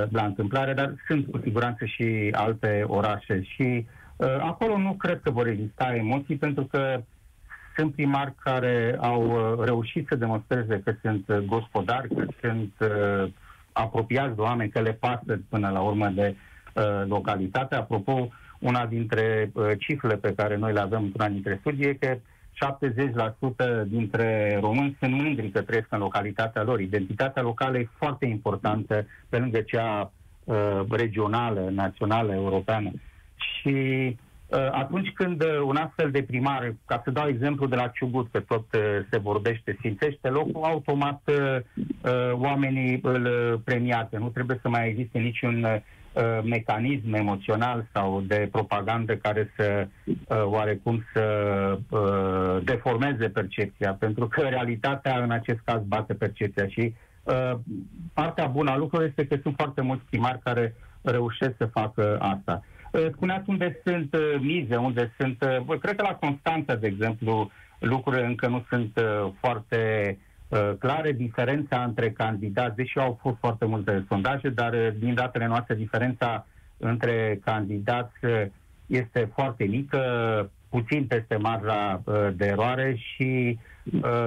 la 0.09 0.25
întâmplare, 0.25 0.73
dar 0.73 0.93
sunt 1.07 1.31
cu 1.31 1.39
siguranță 1.43 1.85
și 1.85 2.29
alte 2.31 2.83
orașe 2.87 3.41
și 3.43 3.85
uh, 4.15 4.37
acolo 4.39 4.77
nu 4.77 4.93
cred 4.93 5.19
că 5.21 5.31
vor 5.31 5.47
exista 5.47 5.95
emoții 5.95 6.35
pentru 6.35 6.63
că 6.63 7.01
sunt 7.75 7.93
primari 7.93 8.33
care 8.43 8.97
au 8.99 9.25
uh, 9.25 9.65
reușit 9.65 10.07
să 10.07 10.15
demonstreze 10.15 10.81
că 10.83 10.93
sunt 11.01 11.45
gospodari, 11.45 12.15
că 12.15 12.25
sunt 12.41 12.73
uh, 12.79 13.31
apropiați 13.71 14.35
de 14.35 14.41
oameni, 14.41 14.69
că 14.69 14.81
le 14.81 14.93
pasă 14.93 15.39
până 15.49 15.69
la 15.69 15.79
urmă 15.79 16.07
de 16.07 16.35
uh, 16.35 16.55
localitate. 17.07 17.75
Apropo, 17.75 18.29
una 18.59 18.85
dintre 18.85 19.51
uh, 19.53 19.71
cifrele 19.77 20.15
pe 20.15 20.33
care 20.33 20.55
noi 20.55 20.73
le 20.73 20.79
avem 20.79 21.03
într-una 21.03 21.29
dintre 21.29 21.57
studii 21.59 21.85
e 21.85 21.93
că 21.93 22.17
70% 23.83 23.87
dintre 23.87 24.57
români 24.61 24.97
sunt 24.99 25.13
mândri 25.13 25.49
că 25.49 25.61
trăiesc 25.61 25.87
în 25.89 25.99
localitatea 25.99 26.63
lor. 26.63 26.79
Identitatea 26.79 27.41
locală 27.41 27.77
e 27.77 27.89
foarte 27.97 28.25
importantă 28.25 29.05
pe 29.29 29.37
lângă 29.37 29.61
cea 29.61 30.11
uh, 30.43 30.81
regională, 30.89 31.69
națională, 31.71 32.33
europeană. 32.33 32.91
Și 33.35 33.69
uh, 34.47 34.69
atunci 34.71 35.09
când 35.13 35.43
uh, 35.43 35.59
un 35.65 35.75
astfel 35.75 36.11
de 36.11 36.23
primar, 36.23 36.75
ca 36.85 37.01
să 37.03 37.11
dau 37.11 37.27
exemplu 37.27 37.67
de 37.67 37.75
la 37.75 37.87
Ciugut, 37.87 38.31
că 38.31 38.39
tot 38.39 38.73
uh, 38.73 38.81
se 39.09 39.17
vorbește, 39.17 39.75
sfințește 39.77 40.29
locul, 40.29 40.63
automat 40.63 41.21
uh, 41.25 41.35
uh, 42.01 42.31
oamenii 42.33 42.99
îl 43.03 43.27
premiază. 43.63 44.17
Nu 44.17 44.29
trebuie 44.29 44.59
să 44.61 44.69
mai 44.69 44.87
existe 44.87 45.19
niciun 45.19 45.65
uh, 46.17 46.27
Uh, 46.27 46.43
mecanism 46.43 47.13
emoțional 47.13 47.87
sau 47.93 48.21
de 48.21 48.47
propagandă 48.51 49.15
care 49.15 49.51
să 49.55 49.87
uh, 50.05 50.43
oarecum 50.43 51.03
să 51.13 51.23
uh, 51.89 52.63
deformeze 52.63 53.29
percepția, 53.29 53.93
pentru 53.93 54.27
că 54.27 54.41
realitatea 54.41 55.23
în 55.23 55.31
acest 55.31 55.59
caz 55.65 55.81
bate 55.83 56.13
percepția 56.13 56.67
și 56.67 56.93
uh, 57.23 57.53
partea 58.13 58.45
bună 58.45 58.71
a 58.71 58.77
lucrurilor 58.77 59.09
este 59.09 59.27
că 59.27 59.41
sunt 59.41 59.53
foarte 59.57 59.81
mulți 59.81 60.03
primari 60.09 60.39
care 60.43 60.75
reușesc 61.01 61.53
să 61.57 61.65
facă 61.65 62.17
asta. 62.19 62.63
Uh, 62.91 63.07
spuneați 63.11 63.49
unde 63.49 63.81
sunt 63.85 64.13
uh, 64.13 64.39
mize, 64.39 64.75
unde 64.75 65.13
sunt... 65.17 65.45
Uh, 65.67 65.77
cred 65.79 65.95
că 65.95 66.01
la 66.01 66.15
Constanța, 66.15 66.75
de 66.75 66.87
exemplu, 66.87 67.51
lucrurile 67.79 68.25
încă 68.25 68.47
nu 68.47 68.65
sunt 68.69 68.97
uh, 68.97 69.31
foarte 69.39 69.77
Uh, 70.17 70.25
clare 70.79 71.11
diferența 71.11 71.83
între 71.83 72.11
candidați, 72.11 72.75
deși 72.75 72.99
au 72.99 73.17
fost 73.21 73.37
foarte 73.39 73.65
multe 73.65 74.05
sondaje, 74.09 74.49
dar 74.49 74.73
uh, 74.73 74.87
din 74.99 75.13
datele 75.13 75.45
noastre 75.45 75.75
diferența 75.75 76.45
între 76.77 77.39
candidați 77.43 78.25
uh, 78.25 78.45
este 78.85 79.31
foarte 79.33 79.63
mică, 79.63 80.01
puțin 80.69 81.05
peste 81.05 81.35
marja 81.35 82.01
de 82.35 82.45
eroare 82.45 82.95
și 82.95 83.59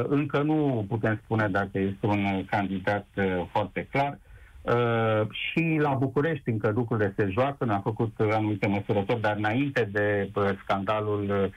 încă 0.02 0.42
nu 0.42 0.84
putem 0.88 1.20
spune 1.24 1.48
dacă 1.48 1.78
este 1.78 2.06
un 2.06 2.44
candidat 2.44 3.06
foarte 3.52 3.88
clar. 3.90 4.18
Uh, 4.62 5.26
și 5.30 5.78
la 5.80 5.94
București 5.94 6.50
încă 6.50 6.70
lucrurile 6.74 7.12
se 7.16 7.28
joacă, 7.30 7.64
ne-a 7.64 7.80
făcut 7.80 8.12
anumite 8.18 8.66
măsurători, 8.66 9.20
dar 9.20 9.36
înainte 9.36 9.88
de 9.92 10.30
uh, 10.34 10.50
scandalul 10.62 11.24
Uh, 11.28 11.50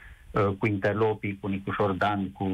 cu 0.58 0.66
interlopii, 0.66 1.38
cu 1.42 1.48
Nicușor 1.48 1.92
Dan, 1.92 2.32
cu 2.32 2.48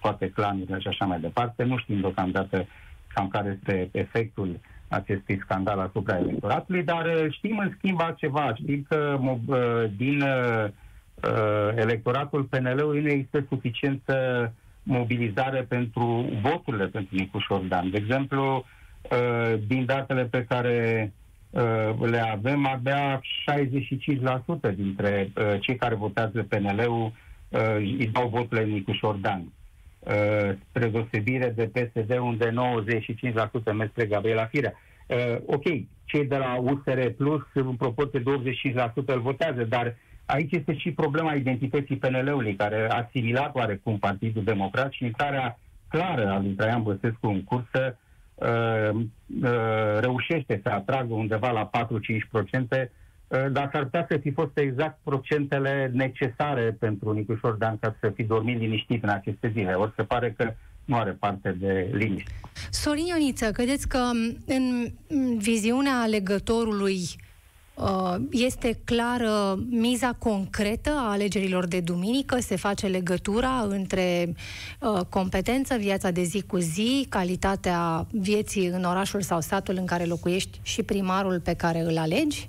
toate 0.00 0.30
clanurile 0.30 0.78
și 0.78 0.88
așa 0.88 1.04
mai 1.04 1.20
departe. 1.20 1.64
Nu 1.64 1.78
știm 1.78 2.00
deocamdată 2.00 2.66
cam 3.14 3.28
care 3.28 3.58
este 3.58 3.88
efectul 3.92 4.60
acestui 4.88 5.40
scandal 5.42 5.78
asupra 5.78 6.18
electoratului, 6.18 6.82
dar 6.82 7.04
uh, 7.04 7.32
știm 7.32 7.58
în 7.58 7.74
schimb 7.76 8.00
altceva. 8.00 8.54
Știm 8.54 8.86
că 8.88 9.18
uh, 9.20 9.84
din 9.96 10.24
electoratul 11.74 12.42
PNL-ului 12.42 13.02
nu 13.02 13.08
există 13.08 13.46
suficientă 13.48 14.52
mobilizare 14.82 15.62
pentru 15.62 16.28
voturile 16.42 16.86
pentru 16.86 17.16
Nicușor 17.16 17.60
Dan. 17.60 17.90
De 17.90 17.96
exemplu, 17.96 18.64
din 19.66 19.84
datele 19.84 20.24
pe 20.24 20.44
care 20.44 21.12
le 22.00 22.20
avem, 22.32 22.66
abia 22.66 23.20
65% 24.70 24.74
dintre 24.74 25.32
cei 25.60 25.76
care 25.76 25.94
votează 25.94 26.46
PNL-ul 26.48 27.12
uh, 27.56 27.76
îi 27.76 28.10
dau 28.12 28.28
votul 28.28 28.58
lui 28.58 28.72
Nicușor 28.72 29.14
Dan. 29.14 29.52
Uh, 29.98 30.56
spre 30.68 30.88
deosebire 30.88 31.52
de 31.56 31.70
PSD, 31.72 32.18
unde 32.18 32.54
95% 33.70 33.72
merg 33.76 33.90
spre 33.90 34.06
Gabriela 34.06 34.44
Firea. 34.44 34.72
Uh, 35.06 35.36
ok, 35.46 35.64
cei 36.04 36.26
de 36.26 36.36
la 36.36 36.56
USR 36.60 37.06
Plus, 37.16 37.42
în 37.54 37.74
proporție 37.74 38.20
de 38.24 38.52
85% 38.90 39.04
îl 39.06 39.20
votează, 39.20 39.64
dar 39.64 39.96
aici 40.24 40.52
este 40.52 40.76
și 40.76 40.90
problema 40.90 41.34
identității 41.34 41.96
PNL-ului, 41.96 42.54
care 42.54 42.86
a 42.90 42.96
asimilat 42.96 43.54
oarecum 43.54 43.98
Partidul 43.98 44.44
Democrat 44.44 44.92
și 44.92 45.04
intrarea 45.04 45.58
clară 45.88 46.30
a 46.30 46.38
lui 46.40 46.50
Traian 46.50 46.82
Băsescu 46.82 47.26
în 47.26 47.44
cursă 47.44 47.98
uh, 48.34 48.90
uh, 49.42 49.98
reușește 50.00 50.60
să 50.62 50.68
atragă 50.68 51.14
undeva 51.14 51.50
la 51.50 51.70
4-5% 52.78 52.90
Eh, 53.28 53.46
dar 53.52 53.68
s-ar 53.72 53.82
putea 53.82 54.06
să 54.10 54.16
fi 54.16 54.30
fost 54.30 54.58
exact 54.58 54.98
procentele 55.02 55.90
necesare 55.94 56.76
pentru 56.78 57.12
Nicușor 57.12 57.52
Dan 57.52 57.78
ca 57.78 57.96
să 58.00 58.12
fi 58.14 58.22
dormit 58.22 58.58
liniștit 58.58 59.02
în 59.02 59.08
aceste 59.08 59.50
zile. 59.52 59.72
Ori 59.72 59.92
se 59.96 60.02
pare 60.02 60.34
că 60.36 60.54
nu 60.84 60.96
are 60.96 61.10
parte 61.10 61.56
de 61.58 61.90
liniște. 61.92 62.30
Sorin 62.70 63.04
Ioniță, 63.06 63.50
credeți 63.50 63.88
că 63.88 63.98
în 64.46 64.92
viziunea 65.38 66.00
alegătorului 66.00 67.00
uh, 67.74 68.14
este 68.30 68.78
clară 68.84 69.58
miza 69.70 70.12
concretă 70.12 70.90
a 70.90 71.10
alegerilor 71.10 71.66
de 71.66 71.80
duminică? 71.80 72.38
Se 72.40 72.56
face 72.56 72.86
legătura 72.86 73.66
între 73.68 74.34
uh, 74.80 75.00
competență, 75.08 75.76
viața 75.76 76.10
de 76.10 76.22
zi 76.22 76.42
cu 76.42 76.56
zi, 76.56 77.06
calitatea 77.08 78.06
vieții 78.10 78.66
în 78.66 78.84
orașul 78.84 79.20
sau 79.22 79.40
satul 79.40 79.74
în 79.78 79.86
care 79.86 80.04
locuiești 80.04 80.60
și 80.62 80.82
primarul 80.82 81.40
pe 81.40 81.54
care 81.54 81.80
îl 81.80 81.98
alegi? 81.98 82.48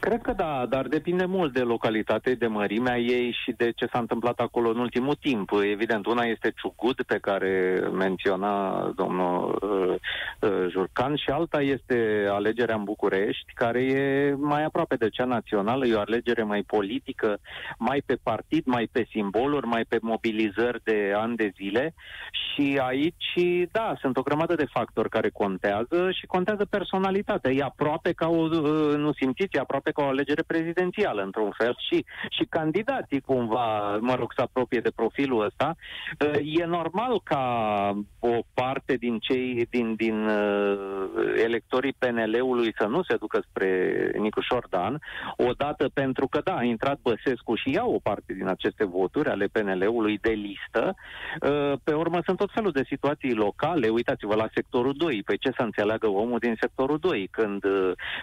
Cred 0.00 0.22
că 0.22 0.32
da, 0.32 0.66
dar 0.68 0.86
depinde 0.86 1.24
mult 1.24 1.52
de 1.52 1.60
localitate, 1.60 2.34
de 2.34 2.46
mărimea 2.46 2.98
ei 2.98 3.36
și 3.44 3.52
de 3.56 3.70
ce 3.76 3.86
s-a 3.92 3.98
întâmplat 3.98 4.38
acolo 4.38 4.68
în 4.68 4.78
ultimul 4.78 5.14
timp. 5.14 5.50
Evident, 5.70 6.06
una 6.06 6.22
este 6.22 6.52
Ciugud, 6.56 7.02
pe 7.02 7.18
care 7.18 7.82
menționa 7.92 8.84
domnul 8.96 9.58
uh, 9.62 10.50
uh, 10.50 10.66
Jurcan, 10.70 11.16
și 11.16 11.30
alta 11.30 11.60
este 11.60 12.26
alegerea 12.30 12.74
în 12.74 12.84
București, 12.84 13.52
care 13.54 13.82
e 13.82 14.34
mai 14.38 14.64
aproape 14.64 14.94
de 14.94 15.08
cea 15.08 15.24
națională, 15.24 15.86
e 15.86 15.94
o 15.94 16.00
alegere 16.00 16.42
mai 16.42 16.62
politică, 16.62 17.38
mai 17.78 18.02
pe 18.06 18.18
partid, 18.22 18.66
mai 18.66 18.88
pe 18.92 19.06
simboluri, 19.10 19.66
mai 19.66 19.84
pe 19.88 19.98
mobilizări 20.00 20.80
de 20.84 21.12
ani 21.16 21.36
de 21.36 21.52
zile. 21.56 21.94
Și 22.30 22.80
aici, 22.82 23.34
da, 23.72 23.94
sunt 24.00 24.16
o 24.16 24.22
grămadă 24.22 24.54
de 24.54 24.68
factori 24.72 25.08
care 25.08 25.28
contează 25.28 26.10
și 26.12 26.26
contează 26.26 26.64
personalitatea. 26.64 27.50
E 27.50 27.62
aproape 27.62 28.12
ca 28.12 28.28
o, 28.28 28.42
uh, 28.42 28.94
nu 28.96 29.12
simțiți, 29.12 29.56
e 29.56 29.60
aproape 29.60 29.89
ca 29.90 30.02
o 30.02 30.08
alegere 30.08 30.42
prezidențială, 30.46 31.22
într-un 31.22 31.50
fel, 31.56 31.76
și, 31.88 32.04
și 32.30 32.44
candidații 32.48 33.20
cumva, 33.20 33.96
mă 33.96 34.14
rog, 34.14 34.32
să 34.36 34.42
apropie 34.42 34.80
de 34.80 34.90
profilul 34.90 35.44
ăsta. 35.44 35.76
Uh, 36.26 36.60
e 36.60 36.64
normal 36.64 37.20
ca 37.24 37.44
o 38.18 38.38
parte 38.54 38.94
din 38.94 39.18
cei, 39.18 39.66
din, 39.70 39.94
din 39.94 40.26
uh, 40.26 40.78
electorii 41.44 41.96
PNL-ului 41.98 42.74
să 42.78 42.86
nu 42.86 43.02
se 43.02 43.16
ducă 43.16 43.42
spre 43.48 43.70
Nicușor 44.18 44.66
Dan, 44.70 45.00
odată 45.36 45.90
pentru 45.94 46.26
că, 46.26 46.40
da, 46.44 46.56
a 46.56 46.62
intrat 46.62 46.98
Băsescu 47.02 47.54
și 47.54 47.70
ia 47.70 47.84
o 47.84 47.98
parte 48.02 48.32
din 48.32 48.46
aceste 48.46 48.84
voturi 48.84 49.28
ale 49.28 49.46
PNL-ului 49.52 50.18
de 50.18 50.30
listă. 50.30 50.94
Uh, 51.40 51.72
pe 51.84 51.94
urmă 51.94 52.20
sunt 52.24 52.36
tot 52.36 52.50
felul 52.52 52.72
de 52.72 52.84
situații 52.86 53.34
locale. 53.34 53.88
Uitați-vă 53.88 54.34
la 54.34 54.48
sectorul 54.54 54.94
2. 54.96 55.22
Păi 55.22 55.38
ce 55.38 55.50
să 55.56 55.62
înțeleagă 55.62 56.08
omul 56.08 56.38
din 56.38 56.56
sectorul 56.60 56.98
2? 56.98 57.28
Când 57.30 57.64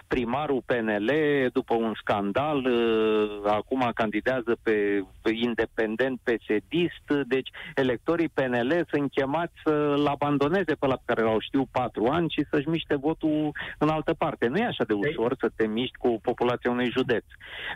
primarul 0.06 0.62
PNL 0.66 1.10
după 1.58 1.74
un 1.74 1.92
scandal, 2.02 2.58
uh, 2.64 3.50
acum 3.58 3.90
candidează 3.94 4.52
pe, 4.62 4.76
pe 5.22 5.30
independent 5.48 6.16
PSD-ist, 6.26 7.06
deci 7.26 7.50
electorii 7.74 8.34
PNL 8.36 8.72
sunt 8.90 9.10
chemați 9.10 9.52
să-l 9.64 10.06
abandoneze 10.06 10.74
pe 10.80 10.86
la 10.86 10.98
care 11.04 11.22
l-au 11.22 11.40
știu 11.40 11.64
patru 11.72 12.04
ani 12.06 12.28
și 12.34 12.46
să-și 12.50 12.68
miște 12.68 12.96
votul 12.96 13.52
în 13.78 13.88
altă 13.88 14.12
parte. 14.14 14.46
Nu 14.46 14.56
e 14.56 14.64
așa 14.64 14.84
de 14.84 14.92
ușor 14.92 15.36
să 15.40 15.48
te 15.56 15.66
miști 15.66 15.96
cu 15.96 16.18
populația 16.22 16.70
unui 16.70 16.90
județ. 16.90 17.24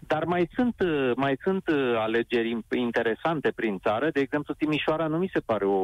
Dar 0.07 0.25
mai 0.25 0.49
sunt, 0.55 0.75
uh, 0.81 1.11
mai 1.17 1.35
sunt 1.45 1.69
uh, 1.69 1.95
alegeri 1.97 2.59
interesante 2.77 3.53
prin 3.55 3.79
țară. 3.79 4.11
De 4.12 4.21
exemplu, 4.21 4.55
Timișoara 4.55 5.07
nu 5.07 5.19
mi 5.19 5.31
se 5.33 5.41
pare 5.41 5.65
o 5.65 5.81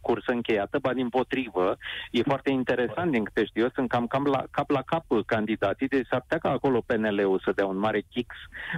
cursă 0.00 0.30
încheiată, 0.32 0.78
ba 0.78 0.92
din 0.92 1.08
potrivă. 1.08 1.76
E 2.10 2.22
foarte 2.22 2.50
interesant, 2.50 3.10
din 3.10 3.24
câte 3.24 3.44
știu 3.44 3.62
eu, 3.62 3.70
sunt 3.74 3.88
cam, 3.88 4.06
cam 4.06 4.24
la, 4.24 4.42
cap 4.50 4.70
la 4.70 4.82
cap 4.82 5.04
candidații, 5.26 5.88
deci 5.88 6.06
s-ar 6.10 6.20
putea 6.20 6.38
ca 6.38 6.50
acolo 6.50 6.82
PNL-ul 6.86 7.31
să 7.44 7.52
dea 7.54 7.66
un 7.66 7.78
mare 7.78 8.00
kix 8.10 8.34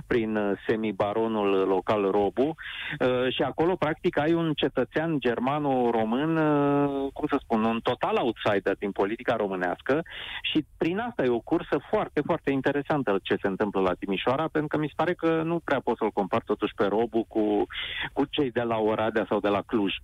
prin 0.06 0.36
uh, 0.36 0.52
semibaronul 0.66 1.66
local 1.68 2.10
Robu 2.10 2.54
uh, 3.00 3.32
și 3.32 3.42
acolo 3.42 3.76
practic 3.76 4.18
ai 4.18 4.32
un 4.32 4.52
cetățean 4.56 5.20
germano-român, 5.20 6.36
uh, 6.36 7.12
cum 7.12 7.26
să 7.28 7.36
spun, 7.40 7.64
un 7.64 7.80
total 7.82 8.16
outsider 8.16 8.76
din 8.78 8.90
politica 8.90 9.36
românească 9.36 10.02
și 10.42 10.64
prin 10.76 10.98
asta 10.98 11.24
e 11.24 11.28
o 11.28 11.38
cursă 11.38 11.78
foarte, 11.90 12.20
foarte 12.20 12.50
interesantă 12.50 13.18
ce 13.22 13.36
se 13.40 13.46
întâmplă 13.46 13.80
la 13.80 13.94
Timișoara, 13.94 14.48
pentru 14.48 14.68
că 14.68 14.78
mi 14.78 14.86
se 14.86 14.92
pare 14.96 15.14
că 15.14 15.42
nu 15.42 15.60
prea 15.64 15.80
pot 15.80 15.96
să-l 15.96 16.10
compar 16.10 16.42
totuși 16.42 16.74
pe 16.74 16.84
Robu 16.84 17.24
cu, 17.28 17.66
cu 18.12 18.24
cei 18.30 18.50
de 18.50 18.62
la 18.62 18.78
Oradea 18.78 19.26
sau 19.28 19.40
de 19.40 19.48
la 19.48 19.62
Cluj. 19.66 19.94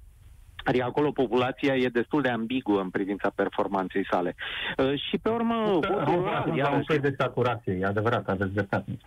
Adică 0.65 0.85
acolo 0.85 1.11
populația 1.11 1.75
e 1.75 1.89
destul 1.89 2.23
de 2.23 2.29
ambiguă 2.29 2.81
în 2.81 2.91
privința 2.91 3.33
performanței 3.35 4.07
sale. 4.11 4.35
Uh, 4.77 5.01
și 5.09 5.19
pe 5.19 5.29
urmă... 5.29 5.55
Votul 5.73 6.03
rural, 6.05 6.73
un 6.73 6.83
fel 6.83 6.99
de 6.99 7.15
saturație, 7.19 7.79
e 7.81 7.85
adevărat, 7.85 8.29
aveți 8.29 8.53
dreptate. 8.53 8.99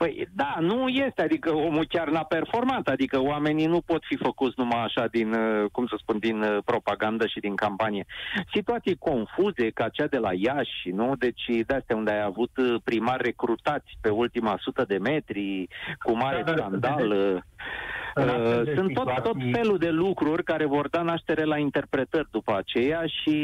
Păi 0.00 0.28
da, 0.32 0.56
nu 0.60 0.88
este, 0.88 1.22
adică 1.22 1.54
omul 1.54 1.86
chiar 1.88 2.08
n-a 2.08 2.22
performat, 2.22 2.86
adică 2.88 3.22
oamenii 3.22 3.66
nu 3.66 3.80
pot 3.80 4.02
fi 4.04 4.16
făcuți 4.16 4.54
numai 4.56 4.82
așa 4.82 5.06
din, 5.06 5.32
uh, 5.32 5.70
cum 5.72 5.86
să 5.86 5.96
spun, 5.98 6.18
din 6.18 6.42
uh, 6.42 6.58
propagandă 6.64 7.26
și 7.26 7.40
din 7.40 7.54
campanie. 7.54 8.06
Situații 8.52 8.96
confuze 8.96 9.70
ca 9.70 9.88
cea 9.88 10.06
de 10.06 10.18
la 10.18 10.30
Iași, 10.32 10.88
nu? 10.92 11.14
Deci 11.18 11.44
de 11.66 11.74
astea 11.74 11.96
unde 11.96 12.10
ai 12.10 12.22
avut 12.22 12.50
uh, 12.56 12.74
primari 12.84 13.22
recrutați 13.22 13.98
pe 14.00 14.08
ultima 14.08 14.58
sută 14.60 14.84
de 14.88 14.98
metri, 14.98 15.68
cu 15.98 16.16
mare 16.16 16.42
da, 16.42 16.52
scandal. 16.52 17.08
Da, 17.08 17.14
da, 17.14 17.32
da. 17.32 17.40
Uh, 18.16 18.62
sunt 18.74 18.94
tot, 18.94 19.22
tot 19.22 19.36
felul 19.52 19.78
de 19.78 19.90
lucruri 19.90 20.44
care 20.44 20.64
vor 20.64 20.88
da 20.88 21.02
naștere 21.02 21.44
la 21.44 21.58
interpretări 21.58 22.28
după 22.30 22.56
aceea 22.56 23.02
și 23.06 23.36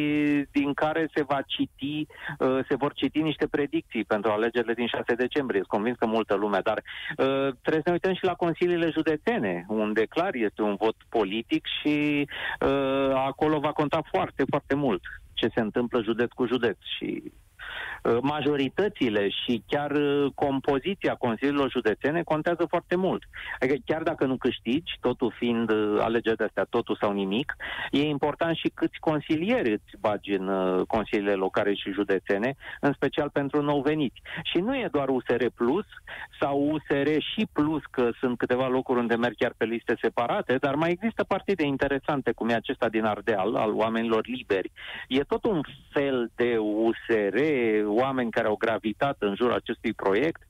din 0.51 0.73
care 0.75 1.09
se 1.15 1.23
va 1.23 1.41
citi, 1.47 2.07
uh, 2.39 2.59
se 2.69 2.75
vor 2.75 2.93
citi 2.93 3.23
niște 3.23 3.47
predicții 3.47 4.05
pentru 4.05 4.31
alegerile 4.31 4.75
din 4.75 4.87
6 4.87 5.15
decembrie. 5.15 5.59
Sunt 5.59 5.71
convins 5.71 5.97
că 5.97 6.07
multă 6.07 6.35
lume, 6.35 6.61
dar 6.63 6.77
uh, 6.77 7.55
trebuie 7.63 7.83
să 7.85 7.89
ne 7.89 7.93
uităm 7.93 8.15
și 8.15 8.25
la 8.25 8.35
consiliile 8.35 8.91
județene, 8.91 9.65
unde 9.69 10.05
clar 10.05 10.35
este 10.35 10.63
un 10.63 10.77
vot 10.79 10.97
politic 11.09 11.65
și 11.81 12.29
uh, 12.61 13.11
acolo 13.15 13.59
va 13.59 13.73
conta 13.73 14.03
foarte, 14.13 14.45
foarte 14.49 14.75
mult 14.75 15.03
ce 15.35 15.49
se 15.55 15.61
întâmplă 15.61 16.03
județ 16.03 16.31
cu 16.33 16.47
județ 16.47 16.77
și 16.97 17.23
Uh, 17.23 17.46
majoritățile 18.23 19.29
și 19.29 19.63
chiar 19.67 19.91
uh, 19.91 20.33
compoziția 20.35 21.15
consiliilor 21.15 21.71
județene 21.71 22.23
contează 22.23 22.67
foarte 22.69 22.97
mult. 22.97 23.23
Adică 23.61 23.77
chiar 23.85 24.03
dacă 24.03 24.25
nu 24.25 24.37
câștigi, 24.37 24.99
totul 25.01 25.35
fiind 25.39 25.71
uh, 25.71 26.01
alegeri 26.01 26.37
de 26.37 26.45
astea, 26.45 26.67
totul 26.71 26.97
sau 27.01 27.13
nimic, 27.13 27.57
e 27.91 28.03
important 28.03 28.57
și 28.57 28.71
câți 28.75 28.99
consilieri 29.01 29.73
îți 29.73 29.97
bagi 30.01 30.33
în 30.33 30.51
consiliile 30.87 31.35
locale 31.35 31.75
și 31.75 31.93
județene, 31.93 32.55
în 32.81 32.93
special 32.93 33.31
pentru 33.31 33.63
nou 33.63 33.81
veniți. 33.81 34.23
Și 34.43 34.59
nu 34.59 34.77
e 34.77 34.89
doar 34.93 35.09
USR 35.09 35.45
Plus 35.55 35.85
sau 36.41 36.71
USR 36.71 37.09
și 37.19 37.47
Plus, 37.53 37.83
că 37.91 38.11
sunt 38.21 38.39
câteva 38.39 38.69
locuri 38.69 38.99
unde 38.99 39.15
merg 39.15 39.37
chiar 39.37 39.55
pe 39.57 39.65
liste 39.65 39.97
separate, 40.01 40.57
dar 40.57 40.75
mai 40.75 40.91
există 40.91 41.25
partide 41.25 41.65
interesante, 41.65 42.33
cum 42.33 42.49
e 42.49 42.55
acesta 42.55 42.89
din 42.89 43.05
Ardeal, 43.05 43.55
al 43.55 43.75
oamenilor 43.75 44.27
liberi. 44.27 44.73
E 45.09 45.21
tot 45.21 45.45
un 45.45 45.61
fel 45.93 46.31
de 46.35 46.59
USR, 46.59 47.37
oameni 47.87 48.31
care 48.31 48.47
au 48.47 48.57
gravitat 48.57 49.17
în 49.19 49.35
jurul 49.35 49.53
acestui 49.53 49.93
proiect 49.93 50.43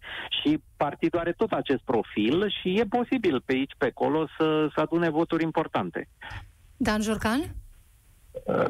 și 0.42 0.62
partidul 0.76 1.18
are 1.18 1.32
tot 1.32 1.52
acest 1.52 1.82
profil 1.84 2.54
și 2.60 2.78
e 2.78 2.84
posibil 2.84 3.42
pe 3.44 3.52
aici, 3.52 3.72
pe 3.78 3.86
acolo 3.86 4.26
să, 4.38 4.68
să 4.74 4.80
adune 4.80 5.08
voturi 5.10 5.42
importante. 5.42 6.08
Dan 6.76 7.00
Jurcan? 7.00 7.40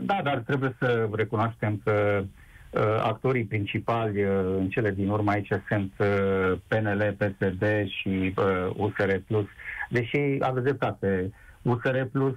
Da, 0.01 0.21
dar 0.23 0.43
trebuie 0.47 0.77
să 0.79 1.09
recunoaștem 1.13 1.81
că 1.85 2.25
uh, 2.71 2.81
actorii 3.03 3.45
principali 3.45 4.25
uh, 4.25 4.31
în 4.59 4.69
cele 4.69 4.91
din 4.91 5.09
urmă 5.09 5.31
aici 5.31 5.49
sunt 5.69 5.93
uh, 5.99 6.59
PNL, 6.69 7.17
PSD 7.19 7.65
și 7.89 8.35
USR 8.77 9.15
Plus. 9.27 9.47
Deși 9.89 10.19
aveți 10.41 10.65
dreptate, 10.65 11.33
USR 11.63 12.01
Plus 12.13 12.37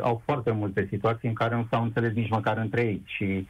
au 0.00 0.22
foarte 0.24 0.50
multe 0.50 0.86
situații 0.90 1.28
în 1.28 1.34
care 1.34 1.54
nu 1.54 1.66
s-au 1.70 1.82
înțeles 1.82 2.12
nici 2.12 2.30
măcar 2.30 2.56
între 2.56 2.80
ei 2.80 3.02
și 3.04 3.24
uh, 3.24 3.46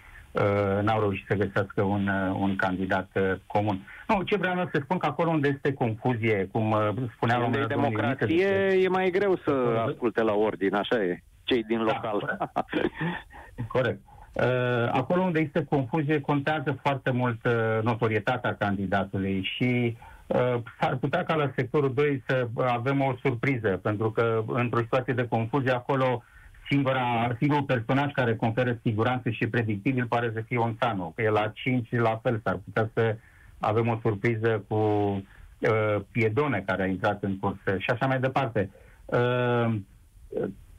n-au 0.83 1.01
reușit 1.01 1.27
să 1.29 1.35
găsească 1.35 1.83
un, 1.83 2.09
uh, 2.09 2.37
un 2.39 2.57
candidat 2.57 3.09
uh, 3.15 3.33
comun. 3.47 3.87
Nu, 4.09 4.23
ce 4.23 4.37
vreau 4.37 4.69
să 4.73 4.81
spun 4.83 4.99
că 4.99 5.07
acolo 5.07 5.31
unde 5.31 5.49
este 5.49 5.73
confuzie, 5.73 6.49
cum 6.53 6.71
uh, 6.71 6.89
spunea 7.15 7.37
la 7.37 7.45
Unde 7.45 7.59
e 7.59 7.67
democrație, 7.67 8.47
e 8.81 8.89
mai 8.89 9.11
greu 9.11 9.37
să 9.45 9.85
asculte 9.87 10.23
la 10.23 10.33
ordine, 10.33 10.79
așa 10.79 11.03
e, 11.03 11.23
cei 11.45 11.63
din 11.63 11.77
da, 11.77 11.83
local. 11.83 12.19
Corect. 12.19 12.93
corect. 13.77 14.01
Uh, 14.33 14.89
acolo 14.93 15.23
unde 15.23 15.41
este 15.41 15.65
confuzie, 15.65 16.21
contează 16.21 16.79
foarte 16.83 17.11
mult 17.11 17.45
uh, 17.45 17.83
notorietatea 17.83 18.55
candidatului 18.55 19.43
și 19.43 19.97
uh, 20.27 20.55
s-ar 20.81 20.97
putea 20.97 21.25
ca 21.25 21.35
la 21.35 21.53
sectorul 21.57 21.95
2 21.95 22.23
să 22.27 22.49
avem 22.57 23.01
o 23.01 23.15
surpriză, 23.23 23.69
pentru 23.69 24.11
că 24.11 24.45
într-o 24.47 24.81
situație 24.81 25.13
de 25.13 25.29
confuzie 25.29 25.71
acolo 25.71 26.23
singura, 26.69 27.37
singurul 27.39 27.65
personaj 27.65 28.13
care 28.13 28.37
conferă 28.37 28.79
siguranță 28.83 29.31
și 29.31 29.47
predictibil 29.47 30.07
pare 30.07 30.31
să 30.35 30.41
fie 30.41 30.59
Onsano. 30.59 31.13
Că 31.17 31.23
e 31.23 31.29
la 31.29 31.53
5 31.55 31.91
la 31.91 32.21
fel 32.23 32.41
s-ar 32.45 32.61
putea 32.65 32.91
să 32.95 33.17
avem 33.59 33.89
o 33.89 33.99
surpriză 34.03 34.65
cu 34.69 34.75
uh, 34.75 35.97
Piedone 36.11 36.63
care 36.67 36.83
a 36.83 36.87
intrat 36.87 37.23
în 37.23 37.39
cursă 37.39 37.79
și 37.79 37.91
așa 37.91 38.07
mai 38.07 38.21
departe. 38.21 38.71
Uh, 39.05 39.75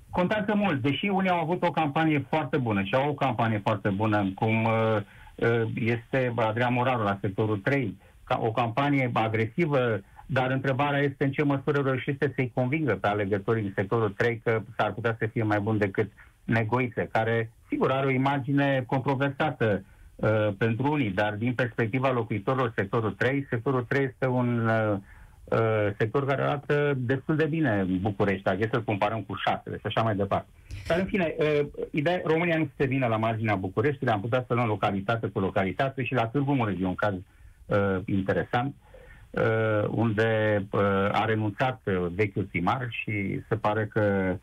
contează 0.10 0.54
mult, 0.56 0.82
deși 0.82 1.08
unii 1.08 1.30
au 1.30 1.40
avut 1.40 1.64
o 1.64 1.72
campanie 1.72 2.26
foarte 2.30 2.58
bună 2.58 2.84
și 2.84 2.96
au 2.96 3.10
o 3.10 3.14
campanie 3.14 3.60
foarte 3.64 3.90
bună, 3.90 4.32
cum 4.36 4.64
uh, 4.64 4.98
uh 5.36 5.64
este 5.76 6.34
Adrian 6.36 6.74
Moraru 6.74 7.04
la 7.04 7.18
sectorul 7.22 7.58
3, 7.58 7.98
ca 8.24 8.40
o 8.42 8.52
campanie 8.52 9.10
agresivă, 9.14 10.02
dar 10.34 10.52
întrebarea 10.52 11.00
este 11.00 11.24
în 11.24 11.32
ce 11.32 11.44
măsură 11.44 11.82
reușește 11.82 12.32
să-i 12.36 12.52
convingă 12.54 12.96
pe 13.02 13.08
alegătorii 13.08 13.62
din 13.62 13.72
sectorul 13.76 14.10
3 14.10 14.42
că 14.44 14.62
s-ar 14.78 14.94
putea 14.94 15.16
să 15.20 15.26
fie 15.26 15.44
mai 15.44 15.60
bun 15.60 15.78
decât 15.78 16.12
Negoițe, 16.44 17.10
care, 17.12 17.52
sigur, 17.68 17.92
are 17.92 18.06
o 18.06 18.10
imagine 18.10 18.84
controversată 18.88 19.84
uh, 20.16 20.50
pentru 20.58 20.92
unii, 20.92 21.10
dar 21.10 21.34
din 21.34 21.54
perspectiva 21.54 22.12
locuitorilor 22.12 22.72
sectorul 22.76 23.12
3, 23.12 23.46
sectorul 23.50 23.84
3 23.84 24.04
este 24.04 24.28
un 24.28 24.68
uh, 24.68 24.98
uh, 25.44 25.94
sector 25.98 26.26
care 26.26 26.42
arată 26.42 26.94
destul 26.98 27.36
de 27.36 27.46
bine 27.46 27.80
în 27.80 28.00
București, 28.02 28.44
dacă 28.44 28.68
să-l 28.72 28.84
comparăm 28.84 29.22
cu 29.22 29.36
șasele 29.36 29.78
și 29.78 29.86
așa 29.86 30.02
mai 30.02 30.16
departe. 30.16 30.48
Dar, 30.88 31.00
în 31.00 31.06
fine, 31.06 31.36
uh, 31.40 31.68
ideea, 31.92 32.22
România 32.26 32.58
nu 32.58 32.70
se 32.78 32.86
vine 32.86 33.08
la 33.08 33.18
marginea 33.18 33.56
București, 33.56 34.08
am 34.08 34.22
putea 34.22 34.44
să 34.48 34.54
luăm 34.54 34.68
localitate 34.68 35.28
cu 35.28 35.40
localitate 35.40 36.04
și 36.04 36.14
la 36.14 36.28
Târgu 36.28 36.54
Mureș 36.54 36.80
e 36.80 36.86
un 36.86 36.96
caz 36.96 37.14
uh, 37.14 38.00
interesant. 38.06 38.76
Uh, 38.78 38.93
uh, 39.34 39.88
unde 39.90 40.64
uh, 40.72 40.82
a 41.12 41.26
renunțat 41.26 41.82
uh, 41.86 42.06
vechiul 42.16 42.44
primar 42.44 42.88
și 42.90 43.42
se 43.48 43.56
pare 43.56 43.86
că 43.86 44.36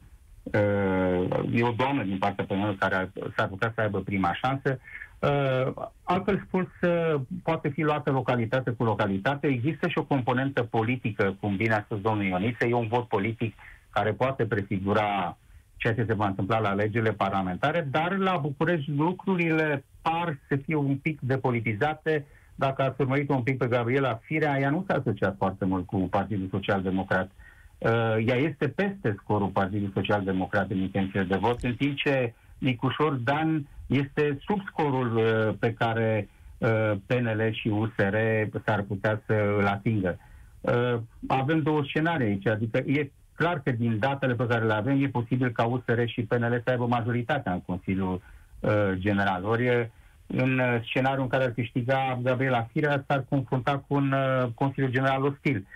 uh, 0.42 1.40
e 1.52 1.62
o 1.62 1.72
doamnă 1.76 2.02
din 2.02 2.18
partea 2.18 2.44
penală 2.44 2.74
care 2.78 3.12
s-ar 3.36 3.48
putea 3.48 3.72
să 3.74 3.80
aibă 3.80 4.00
prima 4.00 4.34
șansă. 4.34 4.78
Uh, 5.18 5.72
altfel 6.02 6.42
spus, 6.46 6.66
uh, 6.80 7.20
poate 7.42 7.68
fi 7.68 7.82
luată 7.82 8.10
localitate 8.10 8.70
cu 8.70 8.84
localitate. 8.84 9.46
Există 9.46 9.88
și 9.88 9.98
o 9.98 10.04
componentă 10.04 10.62
politică, 10.62 11.36
cum 11.40 11.56
bine 11.56 11.74
a 11.74 11.82
spus 11.82 12.00
domnul 12.00 12.24
Ioniță, 12.24 12.66
e 12.66 12.74
un 12.74 12.88
vot 12.88 13.08
politic 13.08 13.54
care 13.90 14.12
poate 14.12 14.44
prefigura 14.44 15.36
ceea 15.76 15.94
ce 15.94 16.04
se 16.04 16.14
va 16.14 16.26
întâmpla 16.26 16.58
la 16.58 16.68
alegerile 16.68 17.12
parlamentare, 17.12 17.88
dar 17.90 18.16
la 18.16 18.36
București 18.36 18.90
lucrurile 18.90 19.84
par 20.02 20.38
să 20.48 20.56
fie 20.56 20.74
un 20.74 20.96
pic 20.96 21.20
depolitizate, 21.20 22.26
uh, 22.26 22.39
dacă 22.60 22.82
ați 22.82 23.00
urmărit 23.00 23.28
un 23.28 23.42
pic 23.42 23.58
pe 23.58 23.66
Gabriela 23.66 24.20
Firea, 24.22 24.58
ea 24.60 24.70
nu 24.70 24.84
s-a 24.86 24.94
asociat 24.94 25.34
foarte 25.36 25.64
mult 25.64 25.86
cu 25.86 25.96
Partidul 25.96 26.48
Social 26.50 26.82
Democrat. 26.82 27.30
Uh, 27.78 27.90
ea 28.26 28.36
este 28.36 28.68
peste 28.68 29.16
scorul 29.22 29.48
Partidului 29.48 29.92
Social 29.94 30.22
Democrat 30.24 30.70
în 30.70 30.78
intenție 30.78 31.22
de 31.22 31.36
vot, 31.36 31.62
în 31.62 31.74
timp 31.74 31.96
ce 31.96 32.34
Nicușor 32.58 33.12
Dan 33.12 33.66
este 33.86 34.38
sub 34.46 34.60
scorul 34.66 35.16
uh, 35.16 35.54
pe 35.58 35.72
care 35.72 36.28
uh, 36.58 36.92
PNL 37.06 37.52
și 37.52 37.68
USR 37.68 38.16
s-ar 38.64 38.82
putea 38.82 39.22
să 39.26 39.34
îl 39.58 39.66
atingă. 39.66 40.18
Uh, 40.60 40.96
avem 41.28 41.62
două 41.62 41.82
scenarii 41.84 42.26
aici, 42.26 42.46
adică 42.46 42.78
e 42.78 43.10
clar 43.34 43.60
că 43.64 43.70
din 43.70 43.98
datele 43.98 44.34
pe 44.34 44.46
care 44.46 44.64
le 44.64 44.72
avem 44.72 45.02
e 45.02 45.08
posibil 45.08 45.50
ca 45.50 45.64
USR 45.64 46.04
și 46.04 46.22
PNL 46.22 46.60
să 46.64 46.70
aibă 46.70 46.86
majoritatea 46.86 47.52
în 47.52 47.60
Consiliul 47.60 48.22
uh, 48.60 48.70
General. 48.94 49.44
Ori 49.44 49.90
în 50.36 50.58
uh, 50.58 50.80
scenariul 50.84 51.22
în 51.22 51.28
care 51.28 51.44
ar 51.44 51.50
câștiga 51.50 52.18
Gabriela 52.22 52.68
Firea, 52.72 53.04
s-ar 53.06 53.24
confrunta 53.28 53.84
cu 53.88 53.94
un 53.94 54.12
uh, 54.12 54.48
Consiliu 54.54 54.90
General 54.90 55.24
ostil. 55.24 55.66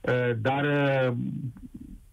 Uh, 0.00 0.30
dar 0.36 0.64
uh, 0.64 1.12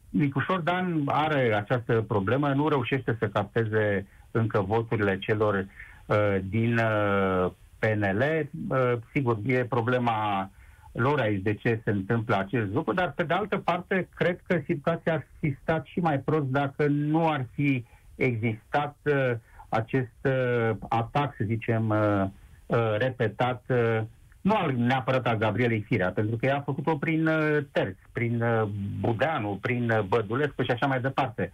Nicușor 0.10 0.60
Dan 0.60 1.04
are 1.06 1.56
această 1.56 2.02
problemă, 2.08 2.54
nu 2.54 2.68
reușește 2.68 3.16
să 3.20 3.28
capteze 3.28 4.08
încă 4.32 4.62
voturile 4.62 5.20
celor 5.20 5.66
uh, 6.06 6.38
din 6.44 6.78
uh, 6.78 7.52
PNL. 7.80 8.50
Uh, 8.70 8.94
sigur, 9.14 9.38
e 9.46 9.66
problema 9.66 10.50
lor 10.92 11.20
aici 11.20 11.42
de 11.42 11.54
ce 11.54 11.82
se 11.84 11.92
întâmplă 11.92 12.38
acest 12.38 12.74
lucru, 12.74 12.94
dar 12.94 13.12
pe 13.12 13.24
de 13.24 13.34
altă 13.34 13.58
parte 13.58 14.08
cred 14.16 14.40
că 14.48 14.62
situația 14.66 15.14
ar 15.14 15.28
fi 15.40 15.56
stat 15.62 15.86
și 15.86 16.00
mai 16.00 16.20
prost 16.20 16.46
dacă 16.46 16.88
nu 16.88 17.30
ar 17.30 17.46
fi 17.54 17.86
existat 18.16 18.96
uh, 19.04 19.32
acest 19.70 20.18
uh, 20.24 20.72
atac, 20.90 21.36
să 21.38 21.44
zicem, 21.44 21.90
uh, 21.90 22.24
uh, 22.66 22.96
repetat, 22.98 23.64
uh, 23.68 24.02
nu 24.42 24.56
al 24.56 24.74
neapărat 24.74 25.28
a 25.28 25.36
Gabrielei 25.36 25.82
Firea, 25.82 26.12
pentru 26.12 26.36
că 26.36 26.46
ea 26.46 26.58
a 26.58 26.62
făcut-o 26.62 26.98
prin 26.98 27.28
uh, 27.28 27.58
terți, 27.72 28.02
prin 28.12 28.42
uh, 28.42 28.68
Budeanu, 29.00 29.58
prin 29.62 29.90
uh, 29.90 30.00
Bădulescu 30.00 30.64
și 30.64 30.72
așa 30.72 30.86
mai 30.86 31.02
departe. 31.02 31.52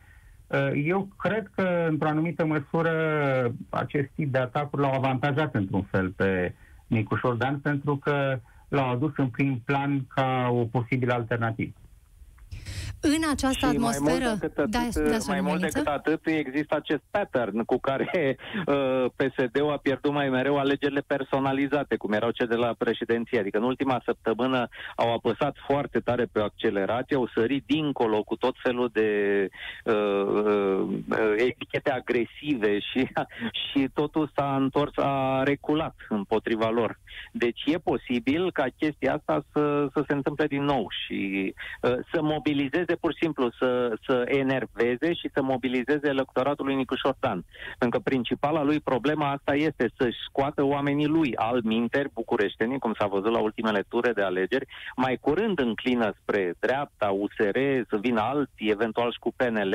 Uh, 0.47 0.71
eu 0.85 1.07
cred 1.17 1.51
că, 1.55 1.85
într-o 1.89 2.07
anumită 2.07 2.45
măsură, 2.45 2.91
acest 3.69 4.09
tip 4.15 4.31
de 4.31 4.37
atacuri 4.37 4.81
l-au 4.81 4.93
avantajat 4.93 5.55
într-un 5.55 5.83
fel 5.83 6.09
pe 6.09 6.53
Nicușor 6.87 7.33
Dan, 7.33 7.59
pentru 7.59 7.97
că 7.97 8.39
l-au 8.67 8.89
adus 8.89 9.11
în 9.17 9.27
prim 9.27 9.61
plan 9.65 10.05
ca 10.07 10.47
o 10.51 10.63
posibilă 10.63 11.13
alternativă. 11.13 11.73
În 13.05 13.29
această 13.31 13.65
și 13.65 13.73
atmosferă... 13.73 14.25
Mai 14.25 14.27
mult 14.27 14.39
decât 14.39 14.57
atât, 14.57 15.03
da, 15.03 15.09
da, 15.09 15.17
mai 15.27 15.41
mult 15.41 15.61
decât 15.61 15.87
atât 15.87 16.25
există 16.25 16.75
acest 16.75 17.01
pattern 17.11 17.63
cu 17.63 17.77
care 17.77 18.37
uh, 18.67 19.05
PSD-ul 19.15 19.71
a 19.71 19.77
pierdut 19.77 20.11
mai 20.11 20.29
mereu 20.29 20.57
alegerile 20.57 21.03
personalizate, 21.07 21.95
cum 21.95 22.11
erau 22.11 22.31
cele 22.31 22.49
de 22.49 22.55
la 22.55 22.75
președinție. 22.77 23.39
Adică 23.39 23.57
în 23.57 23.63
ultima 23.63 24.01
săptămână 24.05 24.67
au 24.95 25.13
apăsat 25.13 25.55
foarte 25.67 25.99
tare 25.99 26.25
pe 26.31 26.39
accelerație, 26.39 27.15
au 27.15 27.29
sărit 27.33 27.63
dincolo 27.65 28.23
cu 28.23 28.35
tot 28.35 28.55
felul 28.63 28.89
de 28.93 29.09
uh, 29.83 29.93
uh, 29.93 30.87
etichete 31.37 31.91
agresive 31.91 32.79
și, 32.79 33.07
și 33.65 33.89
totul 33.93 34.31
s-a 34.35 34.55
întors, 34.55 34.91
a 34.95 35.43
reculat 35.43 35.95
împotriva 36.09 36.69
lor. 36.69 36.99
Deci 37.31 37.61
e 37.65 37.77
posibil 37.77 38.51
ca 38.51 38.65
chestia 38.77 39.13
asta 39.13 39.45
să, 39.53 39.87
să 39.93 40.03
se 40.07 40.13
întâmple 40.13 40.47
din 40.47 40.63
nou 40.63 40.87
și 41.05 41.53
uh, 41.81 41.95
să 42.13 42.21
mobilizeze 42.21 42.94
pur 42.95 43.11
și 43.11 43.17
simplu, 43.21 43.51
să, 43.59 43.93
să 44.05 44.23
enerveze 44.25 45.13
și 45.13 45.29
să 45.33 45.41
mobilizeze 45.41 46.07
electoratul 46.07 46.65
lui 46.65 46.75
Nicu 46.75 46.95
Șordan. 46.95 47.43
Pentru 47.77 47.99
că 47.99 48.09
principala 48.09 48.63
lui 48.63 48.79
problema 48.79 49.31
asta 49.31 49.55
este 49.55 49.91
să-și 49.97 50.17
scoată 50.29 50.63
oamenii 50.63 51.07
lui 51.07 51.35
al 51.35 51.61
minteri 51.63 52.09
bucureștenii, 52.13 52.79
cum 52.79 52.93
s-a 52.99 53.07
văzut 53.07 53.31
la 53.31 53.39
ultimele 53.39 53.83
ture 53.89 54.11
de 54.11 54.21
alegeri, 54.21 54.67
mai 54.95 55.17
curând 55.21 55.59
înclină 55.59 56.13
spre 56.21 56.53
dreapta, 56.59 57.07
USR, 57.09 57.57
să 57.89 57.97
vină 58.01 58.21
alții, 58.21 58.69
eventual 58.69 59.11
și 59.11 59.19
cu 59.19 59.33
PNL, 59.35 59.73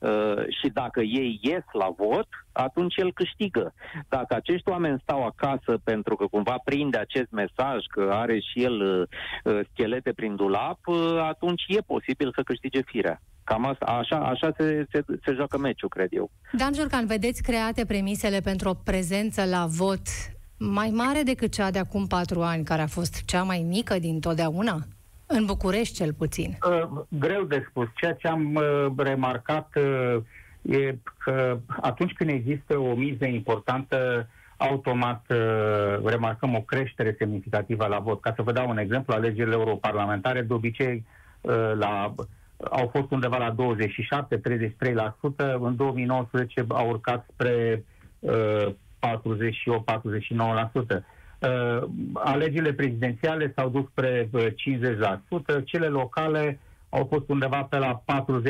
uh, 0.00 0.44
și 0.60 0.68
dacă 0.72 1.00
ei 1.00 1.38
ies 1.42 1.64
la 1.72 1.88
vot, 1.96 2.28
atunci 2.54 2.96
el 2.96 3.12
câștigă. 3.12 3.74
Dacă 4.08 4.34
acești 4.34 4.68
oameni 4.68 5.00
stau 5.02 5.24
acasă 5.24 5.78
pentru 5.84 6.16
că 6.16 6.26
cumva 6.26 6.56
prinde 6.64 6.98
acest 6.98 7.30
mesaj 7.30 7.84
că 7.88 8.10
are 8.12 8.38
și 8.40 8.62
el 8.62 8.80
uh, 8.80 9.60
schelete 9.70 10.12
prin 10.12 10.36
dulap, 10.36 10.78
uh, 10.86 11.18
atunci 11.22 11.62
e 11.68 11.80
posibil 11.80 12.32
să 12.34 12.42
câștige 12.42 12.82
firea. 12.82 13.20
Cam 13.44 13.66
asta, 13.66 13.84
așa, 13.84 14.16
așa 14.16 14.52
se, 14.56 14.86
se, 14.92 15.04
se 15.24 15.32
joacă 15.32 15.58
meciul, 15.58 15.88
cred 15.88 16.08
eu. 16.10 16.30
Dan 16.52 16.74
Jurcan, 16.74 17.06
vedeți 17.06 17.42
create 17.42 17.84
premisele 17.84 18.40
pentru 18.40 18.68
o 18.68 18.74
prezență 18.74 19.44
la 19.44 19.66
vot 19.68 20.02
mai 20.58 20.90
mare 20.94 21.22
decât 21.22 21.52
cea 21.52 21.70
de 21.70 21.78
acum 21.78 22.06
patru 22.06 22.42
ani, 22.42 22.64
care 22.64 22.82
a 22.82 22.86
fost 22.86 23.24
cea 23.24 23.42
mai 23.42 23.64
mică 23.68 23.98
din 23.98 24.20
totdeauna? 24.20 24.78
În 25.26 25.44
București, 25.44 25.94
cel 25.94 26.12
puțin. 26.12 26.58
Uh, 26.68 27.02
greu 27.08 27.42
de 27.42 27.66
spus. 27.68 27.88
Ceea 27.94 28.12
ce 28.12 28.28
am 28.28 28.54
uh, 28.54 28.92
remarcat 28.96 29.68
uh, 29.76 30.22
e 30.64 30.96
că 31.18 31.58
atunci 31.80 32.12
când 32.12 32.30
există 32.30 32.78
o 32.78 32.94
miză 32.94 33.24
importantă, 33.24 34.28
automat 34.56 35.24
uh, 35.28 35.98
remarcăm 36.04 36.54
o 36.54 36.60
creștere 36.60 37.14
semnificativă 37.18 37.86
la 37.86 37.98
vot. 37.98 38.20
Ca 38.20 38.32
să 38.36 38.42
vă 38.42 38.52
dau 38.52 38.68
un 38.68 38.78
exemplu, 38.78 39.14
alegerile 39.14 39.54
europarlamentare 39.54 40.42
de 40.42 40.52
obicei 40.52 41.04
uh, 41.40 41.72
la, 41.74 42.14
au 42.70 42.88
fost 42.92 43.10
undeva 43.10 43.36
la 43.36 43.54
27-33%, 43.54 43.56
în 45.60 45.76
2019 45.76 46.64
au 46.68 46.88
urcat 46.88 47.26
spre 47.32 47.84
uh, 48.18 48.66
48-49%. 48.68 48.72
Uh, 51.38 51.82
alegerile 52.14 52.72
prezidențiale 52.72 53.52
s-au 53.56 53.68
dus 53.68 53.84
spre 53.90 54.28
50%, 54.28 54.30
uh, 55.30 55.40
cele 55.64 55.86
locale 55.86 56.58
au 56.88 57.06
fost 57.10 57.28
undeva 57.28 57.62
pe 57.62 57.78
la 57.78 58.02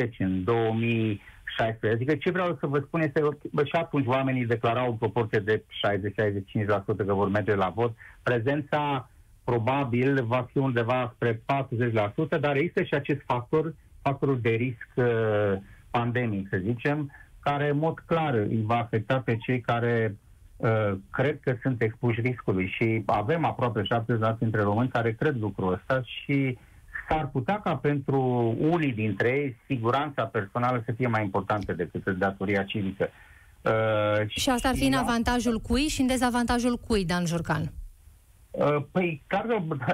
40% 0.03 0.07
în 0.17 0.43
2000 0.43 1.21
16. 1.57 1.87
Adică 2.01 2.15
ce 2.15 2.31
vreau 2.31 2.57
să 2.59 2.67
vă 2.67 2.79
spun 2.79 3.01
este 3.01 3.19
că 3.19 3.29
bă, 3.51 3.63
și 3.63 3.75
atunci 3.75 4.07
oamenii 4.07 4.45
declarau 4.45 4.89
în 4.89 4.95
proporție 4.95 5.39
de 5.39 5.63
60-65% 5.63 7.05
că 7.05 7.13
vor 7.13 7.29
merge 7.29 7.55
la 7.55 7.69
vot. 7.75 7.95
Prezența 8.23 9.09
probabil 9.43 10.23
va 10.23 10.47
fi 10.51 10.57
undeva 10.57 11.11
spre 11.15 11.41
40%, 12.37 12.39
dar 12.39 12.55
există 12.55 12.83
și 12.83 12.93
acest 12.93 13.21
factor, 13.25 13.73
factorul 14.01 14.39
de 14.41 14.49
risc 14.49 14.87
uh, 14.95 15.53
pandemic, 15.89 16.47
să 16.49 16.57
zicem, 16.57 17.11
care 17.39 17.69
în 17.69 17.77
mod 17.77 17.99
clar 18.05 18.33
îi 18.33 18.63
va 18.65 18.77
afecta 18.77 19.19
pe 19.19 19.37
cei 19.37 19.61
care 19.61 20.17
uh, 20.57 20.93
cred 21.11 21.39
că 21.39 21.55
sunt 21.61 21.81
expuși 21.81 22.21
riscului 22.21 22.67
și 22.67 23.03
avem 23.05 23.45
aproape 23.45 23.81
70% 23.81 24.37
dintre 24.39 24.61
români 24.61 24.89
care 24.89 25.13
cred 25.13 25.35
lucrul 25.39 25.73
ăsta 25.73 26.01
și 26.03 26.57
s-ar 27.09 27.29
putea 27.31 27.59
ca 27.63 27.75
pentru 27.75 28.19
unii 28.59 28.93
dintre 28.93 29.27
ei 29.29 29.57
siguranța 29.65 30.23
personală 30.23 30.81
să 30.85 30.91
fie 30.91 31.07
mai 31.07 31.23
importantă 31.23 31.73
decât 31.73 32.05
datoria 32.05 32.63
civică. 32.63 33.09
Uh, 33.61 34.27
și 34.27 34.49
asta 34.49 34.67
ar 34.67 34.75
fi 34.75 34.85
în 34.85 34.93
avantajul 34.93 35.59
cui 35.59 35.87
și 35.87 36.01
în 36.01 36.07
dezavantajul 36.07 36.77
cui, 36.87 37.05
Dan 37.05 37.25
Jurcan? 37.25 37.71
Uh, 38.51 38.77
păi, 38.91 39.23
clar, 39.27 39.45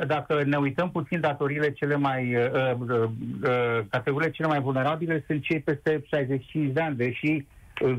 dacă 0.08 0.44
ne 0.46 0.58
uităm 0.58 0.92
puțin, 0.92 1.20
datoriile 1.20 1.72
cele 1.72 1.96
mai, 1.96 2.36
uh, 2.36 2.52
uh, 2.80 3.10
uh, 3.44 3.80
categoriile 3.90 4.34
cele 4.34 4.48
mai 4.48 4.60
vulnerabile 4.60 5.24
sunt 5.28 5.44
cei 5.44 5.60
peste 5.60 6.04
65 6.08 6.74
de 6.74 6.82
ani, 6.82 6.96
deși 6.96 7.46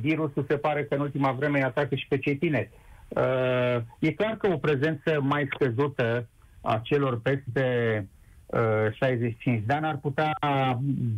virusul 0.01 0.45
se 0.49 0.57
pare 0.57 0.85
că 0.85 0.95
în 0.95 1.01
ultima 1.01 1.33
vreme 1.33 1.59
îi 1.59 1.65
atacă 1.65 1.95
și 1.95 2.07
pe 2.09 2.19
cei 2.19 2.37
tineri. 2.37 2.71
Uh, 3.09 3.83
e 3.99 4.13
clar 4.13 4.37
că 4.37 4.47
o 4.53 4.57
prezență 4.57 5.21
mai 5.21 5.49
scăzută 5.55 6.29
a 6.61 6.81
celor 6.83 7.21
peste 7.21 8.07
65 8.93 9.63
de 9.67 9.73
ani 9.73 9.87
ar 9.87 9.97
putea 9.97 10.39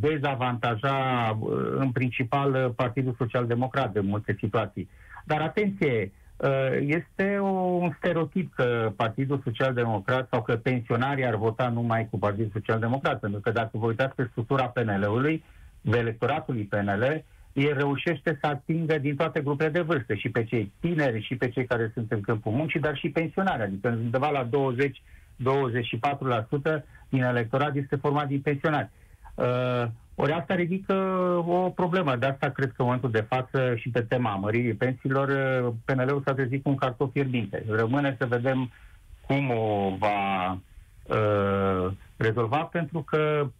dezavantaja 0.01 0.97
uh, 1.41 1.53
în 1.77 1.91
principal 1.91 2.55
uh, 2.55 2.71
Partidul 2.77 3.15
Social 3.19 3.47
Democrat 3.47 3.97
în 3.97 4.07
multe 4.07 4.37
situații. 4.39 4.89
Dar 5.25 5.41
atenție, 5.41 6.13
uh, 6.37 6.79
este 6.81 7.39
un 7.41 7.93
stereotip 7.97 8.55
că 8.55 8.93
Partidul 8.97 9.41
Social 9.45 9.75
Democrat 9.75 10.29
sau 10.31 10.43
că 10.43 10.57
pensionarii 10.57 11.27
ar 11.27 11.37
vota 11.37 11.69
numai 11.69 12.09
cu 12.11 12.19
Partidul 12.19 12.51
Social 12.53 12.79
Democrat, 12.79 13.21
pentru 13.21 13.41
că 13.41 13.51
dacă 13.51 13.71
vă 13.73 13.87
uitați 13.87 14.15
pe 14.15 14.29
structura 14.31 14.65
PNL-ului, 14.65 15.45
de 15.81 15.99
electoratului 15.99 16.65
PNL, 16.65 17.25
el 17.53 17.75
reușește 17.77 18.39
să 18.41 18.47
atingă 18.47 18.99
din 18.99 19.17
toate 19.17 19.41
grupele 19.41 19.71
de 19.71 19.81
vârstă, 19.81 20.15
și 20.15 20.29
pe 20.29 20.45
cei 20.45 20.73
tineri, 20.81 21.23
și 21.23 21.37
pe 21.37 21.49
cei 21.49 21.65
care 21.65 21.91
sunt 21.95 22.13
în 22.13 22.21
câmpul 22.21 22.53
muncii, 22.53 22.81
dar 22.81 22.97
și 22.97 23.09
pensionari, 23.09 23.63
adică 23.63 23.89
undeva 23.89 24.31
la 24.31 24.45
20 24.45 25.03
24% 26.81 26.85
din 27.09 27.23
electorat 27.23 27.75
este 27.75 27.97
format 27.97 28.27
din 28.27 28.41
pensionari. 28.41 28.91
Uh, 29.35 29.85
ori 30.15 30.33
asta 30.33 30.55
ridică 30.55 30.95
o 31.47 31.71
problemă. 31.71 32.17
De 32.17 32.27
asta 32.27 32.49
cred 32.49 32.69
că 32.69 32.75
în 32.79 32.85
momentul 32.85 33.11
de 33.11 33.27
față 33.29 33.75
și 33.77 33.89
pe 33.89 34.01
tema 34.01 34.35
măririi 34.35 34.75
pensiilor, 34.75 35.29
uh, 35.29 35.73
PNL-ul 35.85 36.23
s-a 36.25 36.35
trezit 36.35 36.63
cu 36.63 36.69
un 36.69 36.77
cartof 36.77 37.13
fierbinte. 37.13 37.65
Rămâne 37.69 38.17
să 38.19 38.27
vedem 38.27 38.71
cum 39.27 39.51
o 39.51 39.97
va 39.99 40.51
uh, 40.53 41.93
rezolva, 42.17 42.59
pentru 42.59 43.03
că 43.03 43.51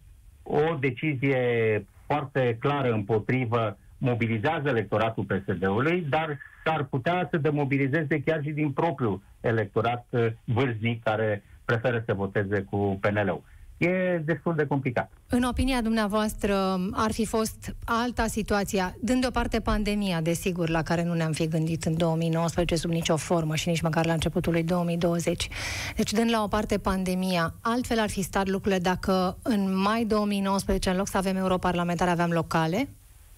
o 0.43 0.75
decizie 0.79 1.85
foarte 2.05 2.57
clară 2.59 2.91
împotrivă 2.91 3.77
mobilizează 3.97 4.67
electoratul 4.67 5.23
PSD-ului, 5.23 6.05
dar 6.09 6.37
s-ar 6.65 6.83
putea 6.83 7.27
să 7.31 7.37
demobilizeze 7.37 8.21
chiar 8.25 8.41
și 8.43 8.49
din 8.49 8.71
propriul 8.71 9.21
electorat 9.41 10.05
uh, 10.09 10.27
vârstnic 10.43 11.03
care 11.03 11.43
preferă 11.65 12.03
să 12.05 12.13
voteze 12.13 12.61
cu 12.69 12.97
PNL-ul. 13.01 13.43
E 13.77 14.21
destul 14.25 14.55
de 14.55 14.67
complicat. 14.67 15.11
În 15.29 15.43
opinia 15.43 15.81
dumneavoastră, 15.81 16.79
ar 16.91 17.11
fi 17.11 17.25
fost 17.25 17.75
alta 17.85 18.27
situație, 18.27 18.95
dând 19.01 19.21
deoparte 19.21 19.59
pandemia, 19.59 20.21
desigur, 20.21 20.69
la 20.69 20.81
care 20.81 21.03
nu 21.03 21.13
ne-am 21.13 21.31
fi 21.31 21.47
gândit 21.47 21.83
în 21.83 21.97
2019 21.97 22.75
sub 22.75 22.89
nicio 22.89 23.15
formă 23.15 23.55
și 23.55 23.67
nici 23.67 23.81
măcar 23.81 24.05
la 24.05 24.13
începutul 24.13 24.51
lui 24.51 24.63
2020. 24.63 25.47
Deci, 25.95 26.13
dând 26.13 26.29
la 26.31 26.43
o 26.43 26.47
parte 26.47 26.77
pandemia, 26.77 27.53
altfel 27.61 27.99
ar 27.99 28.09
fi 28.09 28.21
stat 28.21 28.47
lucrurile 28.47 28.79
dacă 28.79 29.37
în 29.43 29.81
mai 29.81 30.05
2019, 30.05 30.89
în 30.89 30.97
loc 30.97 31.07
să 31.07 31.17
avem 31.17 31.35
europarlamentare, 31.35 32.11
aveam 32.11 32.31
locale? 32.31 32.89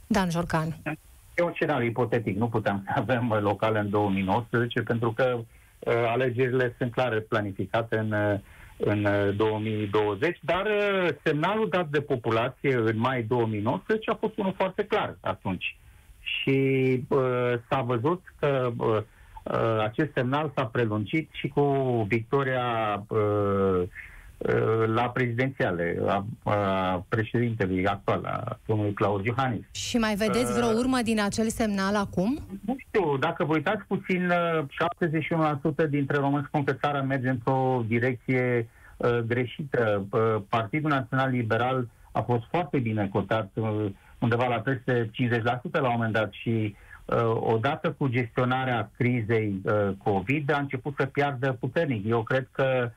Dan 0.08 0.30
Jorcan. 0.30 0.78
E 1.36 1.44
un 1.44 1.52
scenariu 1.54 1.88
ipotetic. 1.88 2.38
Nu 2.38 2.48
puteam 2.48 2.84
să 2.86 2.94
avem 2.96 3.40
locale 3.42 3.80
în 3.80 3.90
2019 3.90 4.82
pentru 4.82 5.12
că 5.12 5.24
Uh, 5.34 5.57
alegerile 5.86 6.76
sunt 6.78 6.92
clare 6.92 7.20
planificate 7.20 7.98
în, 7.98 8.12
uh, 8.12 8.40
în 8.78 9.08
2020, 9.36 10.30
uh, 10.30 10.38
dar 10.42 10.68
semnalul 11.24 11.70
dat 11.70 11.88
de 11.88 12.02
populație 12.02 12.76
în 12.76 12.98
mai 13.00 13.24
2019 13.24 14.10
a 14.10 14.16
fost 14.16 14.38
unul 14.38 14.54
foarte 14.58 14.84
clar 14.84 15.18
atunci. 15.22 15.78
Și 16.20 16.60
uh, 17.08 17.54
s-a 17.70 17.82
văzut 17.82 18.22
că 18.40 18.72
uh, 18.78 19.02
acest 19.80 20.12
semnal 20.14 20.52
s-a 20.56 20.66
prelungit 20.66 21.30
și 21.32 21.48
cu 21.48 21.62
victoria 22.10 23.04
uh, 23.08 23.18
Uh, 23.18 23.88
la 24.86 25.10
prezidențiale 25.10 25.98
a, 26.06 26.26
a 26.44 27.06
președintelui 27.10 27.88
actual, 27.88 28.26
a 28.26 28.60
domnului 28.66 28.94
Claus 28.94 29.26
Iohannis. 29.26 29.66
Și 29.72 29.98
mai 29.98 30.16
vedeți 30.16 30.54
vreo 30.54 30.68
uh, 30.68 30.76
urmă 30.78 30.98
din 31.04 31.22
acel 31.22 31.50
semnal 31.50 31.96
acum? 31.96 32.40
Nu 32.66 32.76
știu, 32.78 33.18
dacă 33.18 33.44
vă 33.46 33.54
uitați 33.54 33.84
puțin, 33.88 34.32
71% 35.86 35.90
dintre 35.90 36.18
români 36.18 36.46
spun 36.48 36.64
că 36.64 36.74
țara 36.74 37.02
merge 37.02 37.30
într-o 37.30 37.84
direcție 37.88 38.70
uh, 38.98 39.20
greșită. 39.20 40.06
Uh, 40.10 40.36
Partidul 40.50 40.90
Național 40.90 41.30
Liberal 41.30 41.88
a 42.12 42.22
fost 42.22 42.44
foarte 42.50 42.78
bine 42.80 43.10
cotat, 43.12 43.50
uh, 43.54 43.86
undeva 44.20 44.48
la 44.48 44.60
peste 44.60 45.10
50% 45.14 45.72
la 45.72 45.88
un 45.88 45.94
moment 45.94 46.14
dat 46.14 46.32
și 46.32 46.76
uh, 47.06 47.38
odată 47.40 47.92
cu 47.98 48.08
gestionarea 48.08 48.92
crizei 48.98 49.62
uh, 49.64 49.90
COVID 50.04 50.52
a 50.52 50.58
început 50.58 50.94
să 50.98 51.06
piardă 51.06 51.58
puternic. 51.60 52.06
Eu 52.08 52.24
cred 52.24 52.48
că 52.52 52.84
uh, 52.84 52.90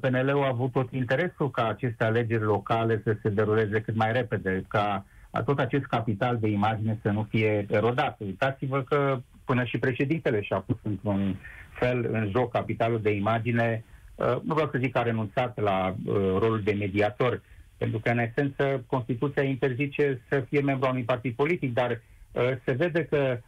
PNL-ul 0.00 0.42
a 0.42 0.48
avut 0.48 0.72
tot 0.72 0.92
interesul 0.92 1.50
ca 1.50 1.68
aceste 1.68 2.04
alegeri 2.04 2.42
locale 2.42 3.00
să 3.04 3.16
se 3.22 3.28
deruleze 3.28 3.80
cât 3.80 3.94
mai 3.94 4.12
repede, 4.12 4.64
ca 4.68 5.04
tot 5.44 5.58
acest 5.58 5.84
capital 5.84 6.38
de 6.40 6.48
imagine 6.48 6.98
să 7.02 7.10
nu 7.10 7.26
fie 7.30 7.66
erodat. 7.70 8.16
Uitați-vă 8.20 8.82
că 8.82 9.20
până 9.44 9.64
și 9.64 9.78
președintele 9.78 10.42
și-a 10.42 10.58
pus 10.58 10.76
într-un 10.82 11.36
fel 11.78 12.08
în 12.12 12.30
joc 12.30 12.52
capitalul 12.52 13.00
de 13.00 13.10
imagine, 13.10 13.84
uh, 14.14 14.36
nu 14.42 14.54
vreau 14.54 14.68
să 14.72 14.78
zic 14.78 14.92
că 14.92 14.98
a 14.98 15.02
renunțat 15.02 15.60
la 15.60 15.94
uh, 16.04 16.14
rolul 16.14 16.60
de 16.64 16.72
mediator, 16.72 17.42
pentru 17.76 17.98
că, 17.98 18.10
în 18.10 18.18
esență, 18.18 18.84
Constituția 18.86 19.42
interzice 19.42 20.20
să 20.28 20.40
fie 20.48 20.60
membru 20.60 20.86
a 20.86 20.90
unui 20.90 21.02
partid 21.02 21.34
politic, 21.34 21.72
dar 21.74 21.90
uh, 21.90 22.42
se 22.64 22.72
vede 22.72 23.04
că 23.04 23.38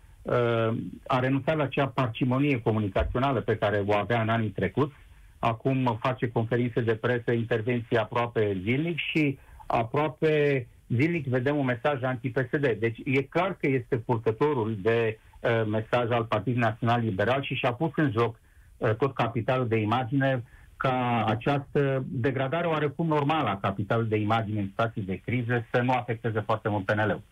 a 1.07 1.19
renunțat 1.21 1.57
la 1.57 1.62
acea 1.62 1.87
parcimonie 1.87 2.61
comunicațională 2.61 3.41
pe 3.41 3.57
care 3.57 3.83
o 3.87 3.95
avea 3.95 4.21
în 4.21 4.29
anii 4.29 4.49
trecuți, 4.49 4.95
acum 5.38 5.99
face 6.01 6.31
conferințe 6.31 6.81
de 6.81 6.94
presă, 6.94 7.33
intervenții 7.33 7.96
aproape 7.96 8.61
zilnic 8.62 8.99
și 8.99 9.38
aproape 9.66 10.66
zilnic 10.88 11.27
vedem 11.27 11.57
un 11.57 11.64
mesaj 11.64 12.03
anti-PSD. 12.03 12.77
Deci 12.79 12.99
e 13.05 13.22
clar 13.22 13.57
că 13.57 13.66
este 13.66 13.96
purtătorul 13.96 14.79
de 14.83 15.18
uh, 15.40 15.66
mesaj 15.66 16.11
al 16.11 16.25
Partidului 16.25 16.68
Național 16.68 17.01
Liberal 17.01 17.42
și 17.42 17.55
și-a 17.55 17.72
pus 17.72 17.90
în 17.96 18.11
joc 18.11 18.38
uh, 18.77 18.94
tot 18.94 19.14
capitalul 19.14 19.68
de 19.68 19.77
imagine 19.77 20.42
ca 20.77 21.25
această 21.27 22.05
degradare 22.09 22.66
oarecum 22.66 23.07
normală 23.07 23.49
a 23.49 23.59
capitalului 23.59 24.09
de 24.09 24.16
imagine 24.16 24.61
în 24.61 24.66
situații 24.66 25.03
de 25.03 25.20
criză 25.25 25.66
să 25.72 25.81
nu 25.81 25.92
afecteze 25.92 26.40
foarte 26.40 26.68
mult 26.68 26.85
PNL-ul. 26.85 27.22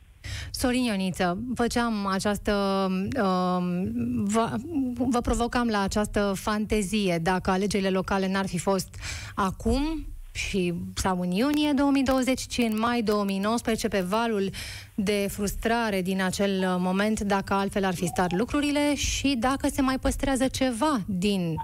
Sorin 0.50 0.82
Ioniță, 0.82 1.38
făceam 1.54 2.06
această, 2.06 2.87
uh, 3.16 3.88
vă, 4.24 4.54
vă 4.94 5.20
provocam 5.20 5.68
la 5.68 5.80
această 5.80 6.32
fantezie, 6.37 7.18
dacă 7.22 7.50
alegerile 7.50 7.90
locale 7.90 8.28
n-ar 8.28 8.46
fi 8.46 8.58
fost 8.58 8.88
acum, 9.34 10.06
și 10.34 10.74
sau 10.94 11.20
în 11.20 11.30
iunie 11.30 11.72
2020, 11.72 12.46
ci 12.46 12.58
în 12.58 12.78
mai 12.78 13.02
2019, 13.02 13.88
pe 13.88 14.00
valul 14.00 14.50
de 14.94 15.26
frustrare 15.30 16.02
din 16.02 16.22
acel 16.22 16.76
moment, 16.78 17.20
dacă 17.20 17.54
altfel 17.54 17.84
ar 17.84 17.94
fi 17.94 18.06
stat 18.06 18.32
lucrurile 18.32 18.94
și 18.94 19.37
dacă 19.38 19.68
se 19.72 19.80
mai 19.80 19.98
păstrează 19.98 20.46
ceva 20.46 21.00
din 21.06 21.54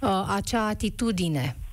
uh, 0.00 0.24
acea 0.34 0.66
atitudine. 0.66 1.56
Uh, 1.58 1.63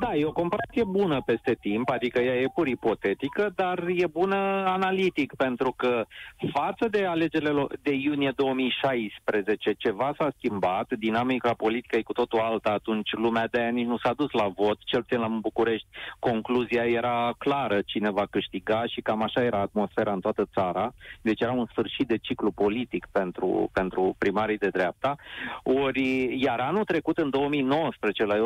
da, 0.00 0.14
e 0.14 0.24
o 0.24 0.32
comparație 0.32 0.84
bună 0.84 1.22
peste 1.26 1.56
timp, 1.60 1.88
adică 1.88 2.20
ea 2.20 2.34
e 2.34 2.46
pur 2.54 2.66
ipotetică, 2.66 3.52
dar 3.54 3.84
e 3.88 4.06
bună 4.06 4.36
analitic, 4.66 5.34
pentru 5.34 5.72
că 5.76 6.04
față 6.52 6.88
de 6.88 7.04
alegerile 7.04 7.66
de 7.82 7.92
iunie 7.94 8.32
2016, 8.36 9.72
ceva 9.72 10.14
s-a 10.18 10.32
schimbat, 10.36 10.92
dinamica 10.98 11.54
politică 11.54 11.96
e 11.96 12.02
cu 12.02 12.12
totul 12.12 12.38
alta, 12.38 12.70
atunci 12.70 13.12
lumea 13.12 13.46
de 13.50 13.58
aia 13.58 13.68
nici 13.68 13.86
nu 13.86 13.98
s-a 13.98 14.12
dus 14.12 14.30
la 14.30 14.48
vot, 14.48 14.78
cel 14.84 15.00
puțin 15.00 15.18
la 15.18 15.26
București, 15.26 15.86
concluzia 16.18 16.84
era 16.84 17.34
clară 17.38 17.80
cine 17.86 18.10
va 18.10 18.26
câștiga 18.30 18.86
și 18.86 19.00
cam 19.00 19.22
așa 19.22 19.42
era 19.42 19.58
atmosfera 19.58 20.12
în 20.12 20.20
toată 20.20 20.48
țara, 20.52 20.92
deci 21.22 21.40
era 21.40 21.52
un 21.52 21.66
sfârșit 21.70 22.06
de 22.06 22.16
ciclu 22.16 22.50
politic 22.50 23.06
pentru, 23.12 23.70
pentru 23.72 24.14
primarii 24.18 24.58
de 24.58 24.68
dreapta, 24.68 25.16
ori 25.62 26.36
iar 26.42 26.60
anul 26.60 26.84
trecut, 26.84 27.18
în 27.18 27.30
2019, 27.30 28.24
la 28.24 28.36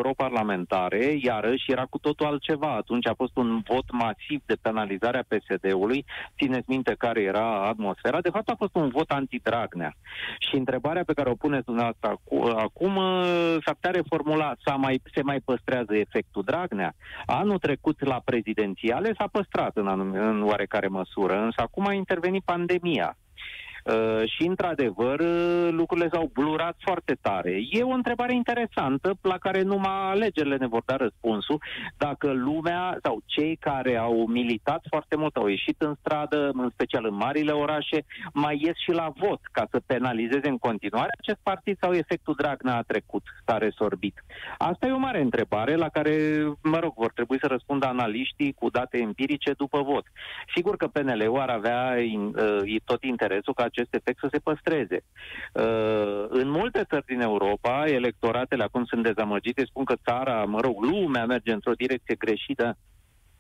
Europarlamentare, 0.71 1.19
iarăși 1.23 1.71
era 1.71 1.85
cu 1.85 1.99
totul 1.99 2.27
altceva. 2.27 2.75
Atunci 2.75 3.07
a 3.07 3.15
fost 3.17 3.37
un 3.37 3.63
vot 3.69 3.85
masiv 3.93 4.43
de 4.47 4.57
penalizare 4.63 5.19
a 5.19 5.37
PSD-ului. 5.37 6.05
Țineți 6.37 6.71
minte 6.71 6.95
care 6.99 7.23
era 7.23 7.67
atmosfera. 7.67 8.21
De 8.21 8.31
fapt 8.31 8.49
a 8.49 8.55
fost 8.59 8.75
un 8.75 8.89
vot 8.89 9.11
anti-Dragnea. 9.11 9.95
Și 10.39 10.57
întrebarea 10.57 11.05
pe 11.05 11.13
care 11.13 11.31
o 11.31 11.35
puneți 11.35 11.65
dumneavoastră 11.65 12.09
acum 12.57 12.95
s-ar 13.65 13.75
putea 13.75 13.91
reformula. 13.91 14.55
S-a 14.65 14.75
mai, 14.75 15.03
se 15.15 15.23
mai 15.23 15.41
păstrează 15.45 15.95
efectul 15.97 16.43
Dragnea? 16.45 16.95
Anul 17.27 17.59
trecut 17.59 18.05
la 18.05 18.21
prezidențiale 18.25 19.13
s-a 19.19 19.29
păstrat 19.33 19.77
în, 19.77 19.87
anum- 19.87 20.15
în 20.15 20.43
oarecare 20.43 20.87
măsură, 20.87 21.35
însă 21.43 21.61
acum 21.61 21.87
a 21.87 21.93
intervenit 21.93 22.43
pandemia. 22.45 23.17
Uh, 23.85 24.23
și, 24.25 24.47
într-adevăr, 24.47 25.21
uh, 25.21 25.69
lucrurile 25.71 26.09
s-au 26.13 26.31
blurat 26.33 26.77
foarte 26.79 27.17
tare. 27.21 27.61
E 27.71 27.83
o 27.83 27.99
întrebare 28.01 28.35
interesantă 28.35 29.15
la 29.21 29.39
care 29.39 29.63
numai 29.63 30.11
alegerile 30.11 30.57
ne 30.57 30.67
vor 30.67 30.83
da 30.85 30.97
răspunsul. 30.97 31.63
Dacă 31.97 32.33
lumea 32.33 32.99
sau 33.03 33.23
cei 33.25 33.57
care 33.57 33.97
au 33.97 34.27
militat 34.27 34.85
foarte 34.89 35.17
mult, 35.17 35.37
au 35.37 35.47
ieșit 35.47 35.81
în 35.81 35.95
stradă, 36.01 36.51
în 36.53 36.71
special 36.73 37.05
în 37.05 37.15
marile 37.15 37.53
orașe, 37.53 38.05
mai 38.33 38.61
ies 38.63 38.77
și 38.77 38.91
la 38.91 39.13
vot 39.17 39.41
ca 39.53 39.67
să 39.71 39.83
penalizeze 39.87 40.49
în 40.49 40.59
continuare 40.59 41.11
acest 41.19 41.39
partid 41.43 41.77
sau 41.81 41.93
efectul 41.93 42.35
Dragnea 42.37 42.77
a 42.77 42.83
trecut, 42.83 43.23
s-a 43.47 43.59
resorbit. 43.59 44.25
Asta 44.59 44.87
e 44.87 44.93
o 44.93 44.99
mare 44.99 45.21
întrebare 45.21 45.75
la 45.75 45.89
care, 45.89 46.15
mă 46.63 46.79
rog, 46.79 46.93
vor 46.97 47.13
trebui 47.13 47.39
să 47.41 47.47
răspundă 47.47 47.87
analiștii 47.87 48.53
cu 48.53 48.71
date 48.71 48.99
empirice 48.99 49.53
după 49.53 49.83
vot. 49.83 50.07
Sigur 50.55 50.77
că 50.77 50.87
PNL-ul 50.87 51.41
ar 51.41 51.49
avea 51.49 51.95
uh, 51.97 52.81
tot 52.85 53.03
interesul 53.03 53.55
ca 53.55 53.69
acest 53.71 53.95
efect 53.95 54.19
să 54.19 54.29
se 54.33 54.39
păstreze. 54.39 54.99
Uh, 55.53 56.25
în 56.29 56.49
multe 56.51 56.85
țări 56.89 57.05
din 57.13 57.21
Europa, 57.21 57.87
electoratele 57.87 58.63
acum 58.63 58.85
sunt 58.85 59.03
dezamăgite, 59.03 59.65
spun 59.65 59.85
că 59.85 59.95
țara, 60.05 60.45
mă 60.45 60.61
rog, 60.61 60.77
lumea 60.83 61.25
merge 61.27 61.53
într-o 61.53 61.81
direcție 61.83 62.15
greșită 62.15 62.77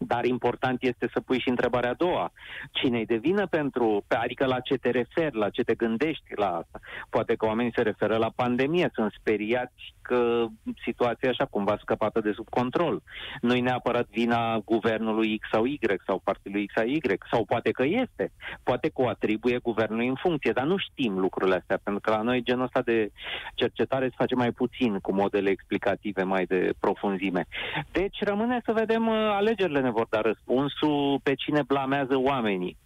dar 0.06 0.24
important 0.24 0.82
este 0.82 1.08
să 1.12 1.20
pui 1.20 1.40
și 1.40 1.48
întrebarea 1.48 1.90
a 1.90 1.94
doua. 1.94 2.32
Cine-i 2.70 3.06
de 3.06 3.16
vină 3.16 3.46
pentru, 3.46 4.04
adică 4.08 4.46
la 4.46 4.60
ce 4.60 4.74
te 4.74 4.90
referi, 4.90 5.36
la 5.36 5.50
ce 5.50 5.62
te 5.62 5.74
gândești 5.74 6.34
la 6.34 6.46
asta? 6.46 6.80
Poate 7.10 7.34
că 7.34 7.46
oamenii 7.46 7.72
se 7.74 7.82
referă 7.82 8.16
la 8.16 8.32
pandemie, 8.36 8.90
sunt 8.94 9.12
speriați 9.18 9.94
că 10.02 10.46
situația 10.84 11.28
așa 11.28 11.44
cumva 11.44 11.76
scăpată 11.80 12.20
de 12.20 12.32
sub 12.32 12.48
control. 12.48 13.02
Nu 13.40 13.54
e 13.54 13.60
neapărat 13.60 14.08
vina 14.08 14.58
guvernului 14.58 15.38
X 15.38 15.48
sau 15.50 15.64
Y 15.64 15.78
sau 16.06 16.20
partidului 16.24 16.66
X 16.66 16.72
sau 16.74 16.84
Y, 16.84 17.00
sau 17.30 17.44
poate 17.44 17.70
că 17.70 17.84
este. 17.84 18.32
Poate 18.62 18.88
că 18.88 19.02
o 19.02 19.08
atribuie 19.08 19.58
guvernului 19.58 20.08
în 20.08 20.14
funcție, 20.14 20.52
dar 20.52 20.64
nu 20.64 20.76
știm 20.76 21.18
lucrurile 21.18 21.56
astea, 21.56 21.78
pentru 21.82 22.00
că 22.00 22.10
la 22.10 22.22
noi 22.22 22.42
genul 22.42 22.64
ăsta 22.64 22.82
de 22.82 23.10
cercetare 23.54 24.08
se 24.08 24.14
face 24.16 24.34
mai 24.34 24.52
puțin 24.52 24.98
cu 24.98 25.12
modele 25.14 25.50
explicative 25.50 26.22
mai 26.22 26.44
de 26.44 26.72
profunzime. 26.80 27.46
Deci 27.92 28.18
rămâne 28.20 28.60
să 28.64 28.72
vedem 28.72 29.06
uh, 29.06 29.14
alegerile 29.14 29.80
ne 29.90 29.96
vor 29.96 30.06
da 30.10 30.20
răspunsul 30.20 31.20
pe 31.22 31.34
cine 31.34 31.62
blamează 31.66 32.16
oamenii. 32.16 32.76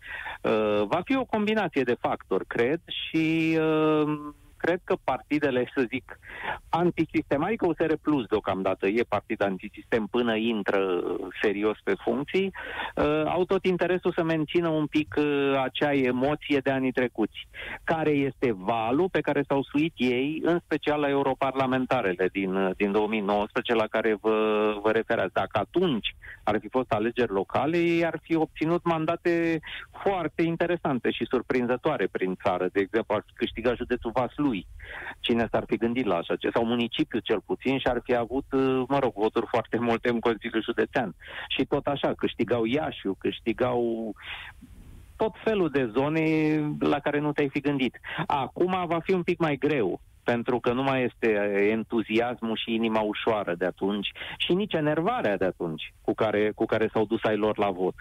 Uh, 0.42 0.86
va 0.86 1.00
fi 1.04 1.16
o 1.16 1.24
combinație 1.24 1.82
de 1.82 1.96
factori, 2.00 2.46
cred, 2.46 2.80
și 2.86 3.58
uh, 3.60 4.18
cred 4.64 4.80
că 4.84 4.94
partidele, 5.04 5.70
să 5.74 5.84
zic, 5.88 6.18
antisistem, 6.68 7.42
adică 7.44 7.66
USR 7.66 7.92
Plus 8.02 8.24
deocamdată 8.26 8.86
e 8.86 9.02
partid 9.08 9.42
antisistem 9.42 10.06
până 10.06 10.34
intră 10.36 11.02
serios 11.42 11.76
pe 11.84 11.94
funcții, 12.04 12.52
uh, 12.96 13.22
au 13.26 13.44
tot 13.44 13.64
interesul 13.64 14.12
să 14.12 14.22
mențină 14.22 14.68
un 14.68 14.86
pic 14.86 15.14
uh, 15.18 15.60
acea 15.62 15.92
emoție 15.92 16.58
de 16.58 16.70
anii 16.70 16.92
trecuți. 16.92 17.48
Care 17.84 18.10
este 18.10 18.52
valul 18.52 19.08
pe 19.10 19.20
care 19.20 19.44
s-au 19.48 19.62
suit 19.62 19.92
ei, 19.96 20.40
în 20.44 20.58
special 20.64 21.00
la 21.00 21.08
europarlamentarele 21.08 22.28
din, 22.32 22.54
uh, 22.54 22.70
din 22.76 22.92
2019, 22.92 23.74
la 23.74 23.86
care 23.86 24.16
vă, 24.20 24.36
vă 24.82 24.90
referați. 24.90 25.32
Dacă 25.32 25.58
atunci 25.58 26.14
ar 26.44 26.58
fi 26.60 26.68
fost 26.68 26.92
alegeri 26.92 27.32
locale, 27.32 27.76
ei 27.76 28.04
ar 28.06 28.18
fi 28.22 28.34
obținut 28.36 28.84
mandate 28.84 29.60
foarte 30.02 30.42
interesante 30.42 31.10
și 31.10 31.26
surprinzătoare 31.30 32.06
prin 32.10 32.34
țară. 32.42 32.68
De 32.72 32.80
exemplu, 32.80 33.14
ar 33.14 33.22
fi 33.26 33.32
câștigat 33.32 33.76
județul 33.76 34.10
Vaslui 34.14 34.53
lui. 34.54 34.66
Cine 35.20 35.48
s-ar 35.50 35.64
fi 35.66 35.76
gândit 35.76 36.06
la 36.06 36.16
așa 36.16 36.36
ceva? 36.36 36.52
Sau 36.54 36.64
municipiul 36.64 37.22
cel 37.24 37.40
puțin 37.46 37.78
și 37.78 37.86
ar 37.86 38.00
fi 38.04 38.14
avut, 38.14 38.44
uh, 38.52 38.82
mă 38.88 38.98
rog, 38.98 39.12
voturi 39.14 39.46
foarte 39.46 39.78
multe 39.78 40.08
în 40.08 40.20
Consiliul 40.20 40.62
Județean. 40.62 41.14
Și 41.48 41.64
tot 41.64 41.86
așa, 41.86 42.12
câștigau 42.16 42.64
Iașiu, 42.64 43.14
câștigau 43.18 44.12
tot 45.16 45.34
felul 45.44 45.68
de 45.70 45.90
zone 45.96 46.24
la 46.78 46.98
care 46.98 47.18
nu 47.18 47.32
te-ai 47.32 47.48
fi 47.48 47.60
gândit. 47.60 48.00
Acum 48.26 48.84
va 48.86 48.98
fi 48.98 49.12
un 49.12 49.22
pic 49.22 49.38
mai 49.38 49.56
greu, 49.56 50.00
pentru 50.24 50.60
că 50.60 50.72
nu 50.72 50.82
mai 50.82 51.04
este 51.04 51.28
entuziasmul 51.70 52.56
și 52.56 52.74
inima 52.74 53.00
ușoară 53.00 53.54
de 53.54 53.64
atunci 53.64 54.12
și 54.38 54.52
nici 54.52 54.72
enervarea 54.72 55.36
de 55.36 55.44
atunci 55.44 55.92
cu 56.00 56.14
care, 56.14 56.50
cu 56.54 56.64
care 56.64 56.90
s-au 56.92 57.04
dus 57.04 57.22
ai 57.22 57.36
lor 57.36 57.58
la 57.58 57.70
vot. 57.70 57.94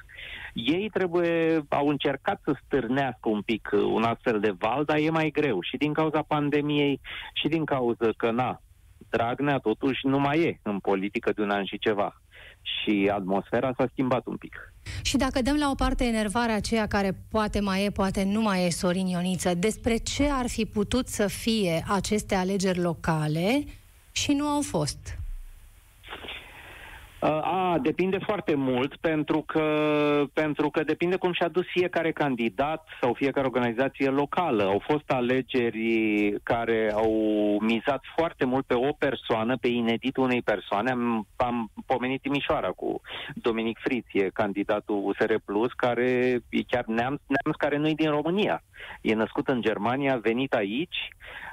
Ei 0.54 0.90
trebuie, 0.94 1.64
au 1.70 1.88
încercat 1.88 2.42
să 2.44 2.56
stârnească 2.66 3.30
un 3.30 3.42
pic 3.42 3.70
un 3.74 4.04
astfel 4.04 4.40
de 4.40 4.56
val, 4.60 4.84
dar 4.84 4.98
e 4.98 5.10
mai 5.10 5.30
greu 5.30 5.62
și 5.62 5.78
din 5.78 5.94
cauza 5.94 6.22
pandemiei 6.22 7.00
și 7.34 7.48
din 7.48 7.66
cauza 7.66 8.10
că, 8.18 8.32
na, 8.32 8.62
Dragnea 9.10 9.58
totuși 9.58 10.08
nu 10.08 10.20
mai 10.20 10.40
e 10.40 10.60
în 10.64 10.80
politică 10.80 11.32
de 11.32 11.42
un 11.42 11.50
an 11.50 11.66
și 11.66 11.80
ceva 11.80 12.22
și 12.62 13.12
atmosfera 13.14 13.74
s-a 13.78 13.88
schimbat 13.92 14.26
un 14.26 14.38
pic. 14.38 14.73
Și 15.02 15.17
dacă 15.17 15.41
dăm 15.41 15.56
la 15.58 15.69
o 15.69 15.76
parte 15.76 16.04
enervarea 16.04 16.56
aceea 16.56 16.88
care 16.88 17.17
poate 17.30 17.60
mai 17.60 17.86
e, 17.86 17.89
poate 17.89 18.24
nu 18.24 18.41
mai 18.41 18.65
e, 18.65 18.69
Sorin 18.69 19.08
Ioniță, 19.08 19.54
despre 19.54 19.98
ce 19.98 20.30
ar 20.32 20.48
fi 20.48 20.65
putut 20.65 21.08
să 21.08 21.28
fie 21.28 21.84
aceste 21.88 22.36
alegeri 22.36 22.80
locale 22.80 23.63
și 24.12 24.32
nu 24.32 24.46
au 24.46 24.62
fost? 24.62 25.17
A, 27.24 27.78
depinde 27.82 28.18
foarte 28.26 28.56
mult 28.56 28.96
pentru 28.96 29.42
că, 29.42 29.64
pentru 30.34 30.70
că 30.70 30.84
depinde 30.84 31.16
cum 31.16 31.34
și-a 31.34 31.48
dus 31.48 31.66
fiecare 31.66 32.12
candidat 32.12 32.88
sau 33.02 33.14
fiecare 33.14 33.46
organizație 33.46 34.10
locală. 34.10 34.64
Au 34.64 34.82
fost 34.86 35.10
alegeri 35.10 36.36
care 36.44 36.92
au 36.94 37.12
mizat 37.62 38.02
foarte 38.16 38.46
mult 38.46 38.66
pe 38.66 38.74
o 38.74 38.92
persoană, 38.98 39.58
pe 39.58 39.68
ineditul 39.68 40.24
unei 40.24 40.42
persoane. 40.42 40.92
Am, 40.92 41.28
am 41.36 41.72
pomenit 41.86 42.22
Timișoara 42.22 42.70
cu 42.70 43.02
Dominic 43.36 43.78
Friție, 43.84 44.30
candidatul 44.34 45.02
USR 45.06 45.34
Plus, 45.46 45.72
care 45.72 46.42
e 46.50 46.64
chiar 46.68 46.86
neamț, 46.86 47.22
neamț 47.28 47.58
care 47.58 47.78
nu 47.78 47.88
e 47.88 47.94
din 47.94 48.10
România. 48.10 48.64
E 49.02 49.14
născut 49.14 49.48
în 49.48 49.62
Germania, 49.62 50.14
a 50.14 50.18
venit 50.18 50.54
aici 50.54 50.98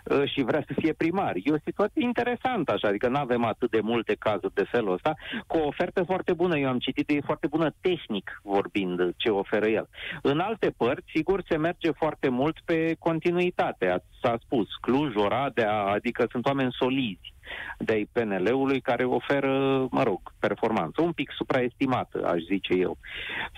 uh, 0.05 0.31
și 0.31 0.43
vrea 0.43 0.65
să 0.67 0.73
fie 0.81 0.93
primar. 0.93 1.33
E 1.35 1.53
o 1.53 1.65
situație 1.65 2.03
interesantă 2.03 2.73
așa, 2.73 2.89
adică 2.89 3.09
nu 3.09 3.19
avem 3.19 3.45
atât 3.45 3.71
de 3.71 3.81
multe 3.81 4.15
cazuri 4.19 4.55
de 4.55 4.65
felul 4.71 4.93
ăsta, 4.93 5.15
cu 5.47 5.60
o 5.61 5.67
ofertă 5.67 6.03
foarte 6.03 6.33
bună. 6.33 6.59
Eu 6.59 6.69
am 6.69 6.79
citit, 6.79 7.11
e 7.11 7.21
foarte 7.21 7.47
bună 7.47 7.75
tehnic 7.81 8.41
vorbind 8.43 9.15
ce 9.17 9.31
oferă 9.31 9.67
el. 9.67 9.89
În 10.23 10.39
alte 10.39 10.75
părți, 10.77 11.11
sigur, 11.15 11.43
se 11.49 11.57
merge 11.57 11.91
foarte 11.91 12.29
mult 12.29 12.57
pe 12.65 12.97
continuitate. 12.99 14.03
S-a 14.23 14.39
spus 14.45 14.69
Cluj, 14.81 15.15
Oradea, 15.15 15.73
adică 15.73 16.27
sunt 16.31 16.47
oameni 16.47 16.73
solizi 16.79 17.35
de 17.79 18.07
PNL-ului 18.13 18.81
care 18.81 19.05
oferă, 19.05 19.87
mă 19.91 20.03
rog, 20.03 20.21
performanță 20.39 21.03
un 21.03 21.13
pic 21.13 21.31
supraestimată, 21.37 22.27
aș 22.27 22.41
zice 22.41 22.75
eu. 22.75 22.97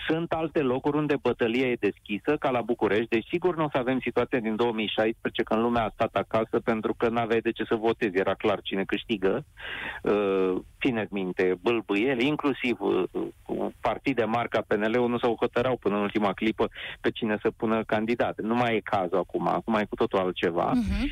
Sunt 0.08 0.32
alte 0.32 0.60
locuri 0.60 0.96
unde 0.96 1.16
bătălia 1.22 1.66
e 1.66 1.76
deschisă, 1.80 2.36
ca 2.36 2.50
la 2.50 2.60
București, 2.60 3.08
deci 3.08 3.26
sigur 3.30 3.56
nu 3.56 3.64
o 3.64 3.68
să 3.72 3.78
avem 3.78 4.00
situația 4.00 4.38
din 4.38 4.56
2016 4.56 5.42
când 5.42 5.60
lumea 5.60 5.84
a 5.84 5.92
stat 5.94 6.14
acasă 6.14 6.60
pentru 6.64 6.94
că 6.94 7.08
n-aveai 7.08 7.40
de 7.40 7.52
ce 7.52 7.64
să 7.64 7.74
votezi, 7.74 8.16
era 8.16 8.34
clar 8.34 8.60
cine 8.62 8.84
câștigă. 8.84 9.44
Uh, 10.02 10.54
țineți 10.80 11.12
minte, 11.12 11.58
bâlbâiele, 11.62 12.24
inclusiv 12.24 12.80
uh, 12.80 13.02
partide 13.80 14.24
mari 14.24 14.48
ca 14.48 14.64
PNL-ul 14.66 15.08
nu 15.08 15.18
s-au 15.18 15.36
hotărau 15.40 15.76
până 15.76 15.96
în 15.96 16.02
ultima 16.02 16.32
clipă 16.32 16.70
pe 17.00 17.10
cine 17.10 17.38
să 17.42 17.50
pună 17.50 17.84
candidate. 17.84 18.42
Nu 18.42 18.54
mai 18.54 18.74
e 18.74 18.80
cazul 18.80 19.18
acum, 19.18 19.48
acum 19.48 19.74
e 19.74 19.86
cu 19.88 19.94
totul 19.94 20.18
altceva. 20.18 20.72
Uh-huh. 20.72 21.02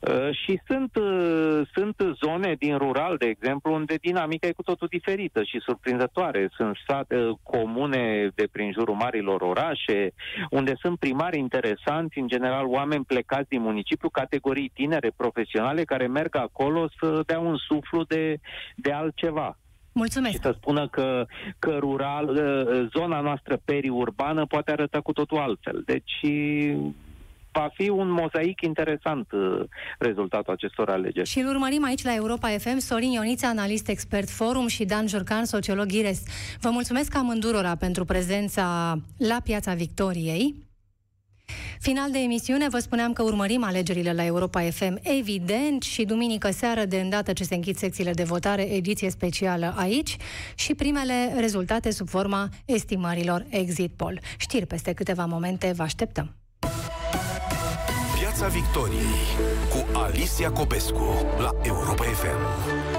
Uh, 0.00 0.30
și 0.44 0.60
sunt, 0.66 0.96
uh, 0.96 1.60
sunt 1.74 1.96
zone 2.22 2.29
din 2.58 2.76
rural, 2.76 3.16
de 3.16 3.26
exemplu, 3.26 3.72
unde 3.72 3.94
dinamica 4.00 4.46
e 4.46 4.52
cu 4.52 4.62
totul 4.62 4.88
diferită 4.90 5.42
și 5.42 5.60
surprinzătoare. 5.60 6.48
Sunt 6.56 6.76
state, 6.82 7.16
uh, 7.16 7.36
comune 7.42 8.30
de 8.34 8.48
prin 8.52 8.72
jurul 8.72 8.94
marilor 8.94 9.40
orașe, 9.40 10.12
unde 10.50 10.74
sunt 10.80 10.98
primari 10.98 11.38
interesanți, 11.38 12.18
în 12.18 12.28
general 12.28 12.66
oameni 12.66 13.04
plecați 13.04 13.48
din 13.48 13.60
municipiu, 13.60 14.08
categorii 14.08 14.70
tinere, 14.74 15.12
profesionale, 15.16 15.84
care 15.84 16.06
merg 16.06 16.36
acolo 16.36 16.88
să 17.00 17.22
dea 17.26 17.38
un 17.38 17.56
suflu 17.56 18.04
de, 18.04 18.38
de 18.74 18.92
altceva. 18.92 19.58
Mulțumesc. 19.92 20.34
Și 20.34 20.40
să 20.40 20.54
spună 20.56 20.88
că, 20.88 21.26
că 21.58 21.76
rural, 21.78 22.28
uh, 22.28 22.88
zona 22.96 23.20
noastră 23.20 23.60
periurbană 23.64 24.46
poate 24.46 24.70
arăta 24.70 25.00
cu 25.00 25.12
totul 25.12 25.38
altfel. 25.38 25.82
Deci 25.86 26.20
va 27.52 27.70
fi 27.74 27.88
un 27.88 28.10
mozaic 28.10 28.60
interesant 28.60 29.32
uh, 29.32 29.60
rezultatul 29.98 30.52
acestor 30.52 30.88
alegeri. 30.88 31.28
Și 31.28 31.38
îl 31.38 31.48
urmărim 31.48 31.84
aici 31.84 32.04
la 32.04 32.14
Europa 32.14 32.48
FM, 32.48 32.78
Sorin 32.78 33.10
Ioniță, 33.10 33.46
analist 33.46 33.88
expert 33.88 34.30
forum 34.30 34.66
și 34.66 34.84
Dan 34.84 35.06
Jurcan, 35.06 35.44
sociolog 35.44 35.92
IRES. 35.92 36.22
Vă 36.60 36.70
mulțumesc 36.70 37.16
amândurora 37.16 37.76
pentru 37.76 38.04
prezența 38.04 38.96
la 39.16 39.36
Piața 39.44 39.74
Victoriei. 39.74 40.68
Final 41.78 42.10
de 42.10 42.18
emisiune, 42.18 42.68
vă 42.68 42.78
spuneam 42.78 43.12
că 43.12 43.22
urmărim 43.22 43.64
alegerile 43.64 44.12
la 44.12 44.24
Europa 44.24 44.60
FM, 44.60 44.98
evident, 45.02 45.82
și 45.82 46.04
duminică 46.04 46.50
seară, 46.50 46.84
de 46.84 47.00
îndată 47.00 47.32
ce 47.32 47.44
se 47.44 47.54
închid 47.54 47.76
secțiile 47.76 48.12
de 48.12 48.22
votare, 48.22 48.62
ediție 48.62 49.10
specială 49.10 49.74
aici 49.76 50.16
și 50.54 50.74
primele 50.74 51.34
rezultate 51.38 51.90
sub 51.90 52.08
forma 52.08 52.48
estimărilor 52.64 53.44
Exit 53.48 53.92
Poll. 53.96 54.20
Știri 54.38 54.66
peste 54.66 54.92
câteva 54.92 55.24
momente, 55.24 55.72
vă 55.76 55.82
așteptăm. 55.82 56.34
Piața 58.40 58.58
Victoriei 58.58 59.26
cu 59.68 59.98
Alicia 59.98 60.50
Copescu 60.50 61.26
la 61.38 61.50
Europa 61.62 62.02
FM. 62.02 62.89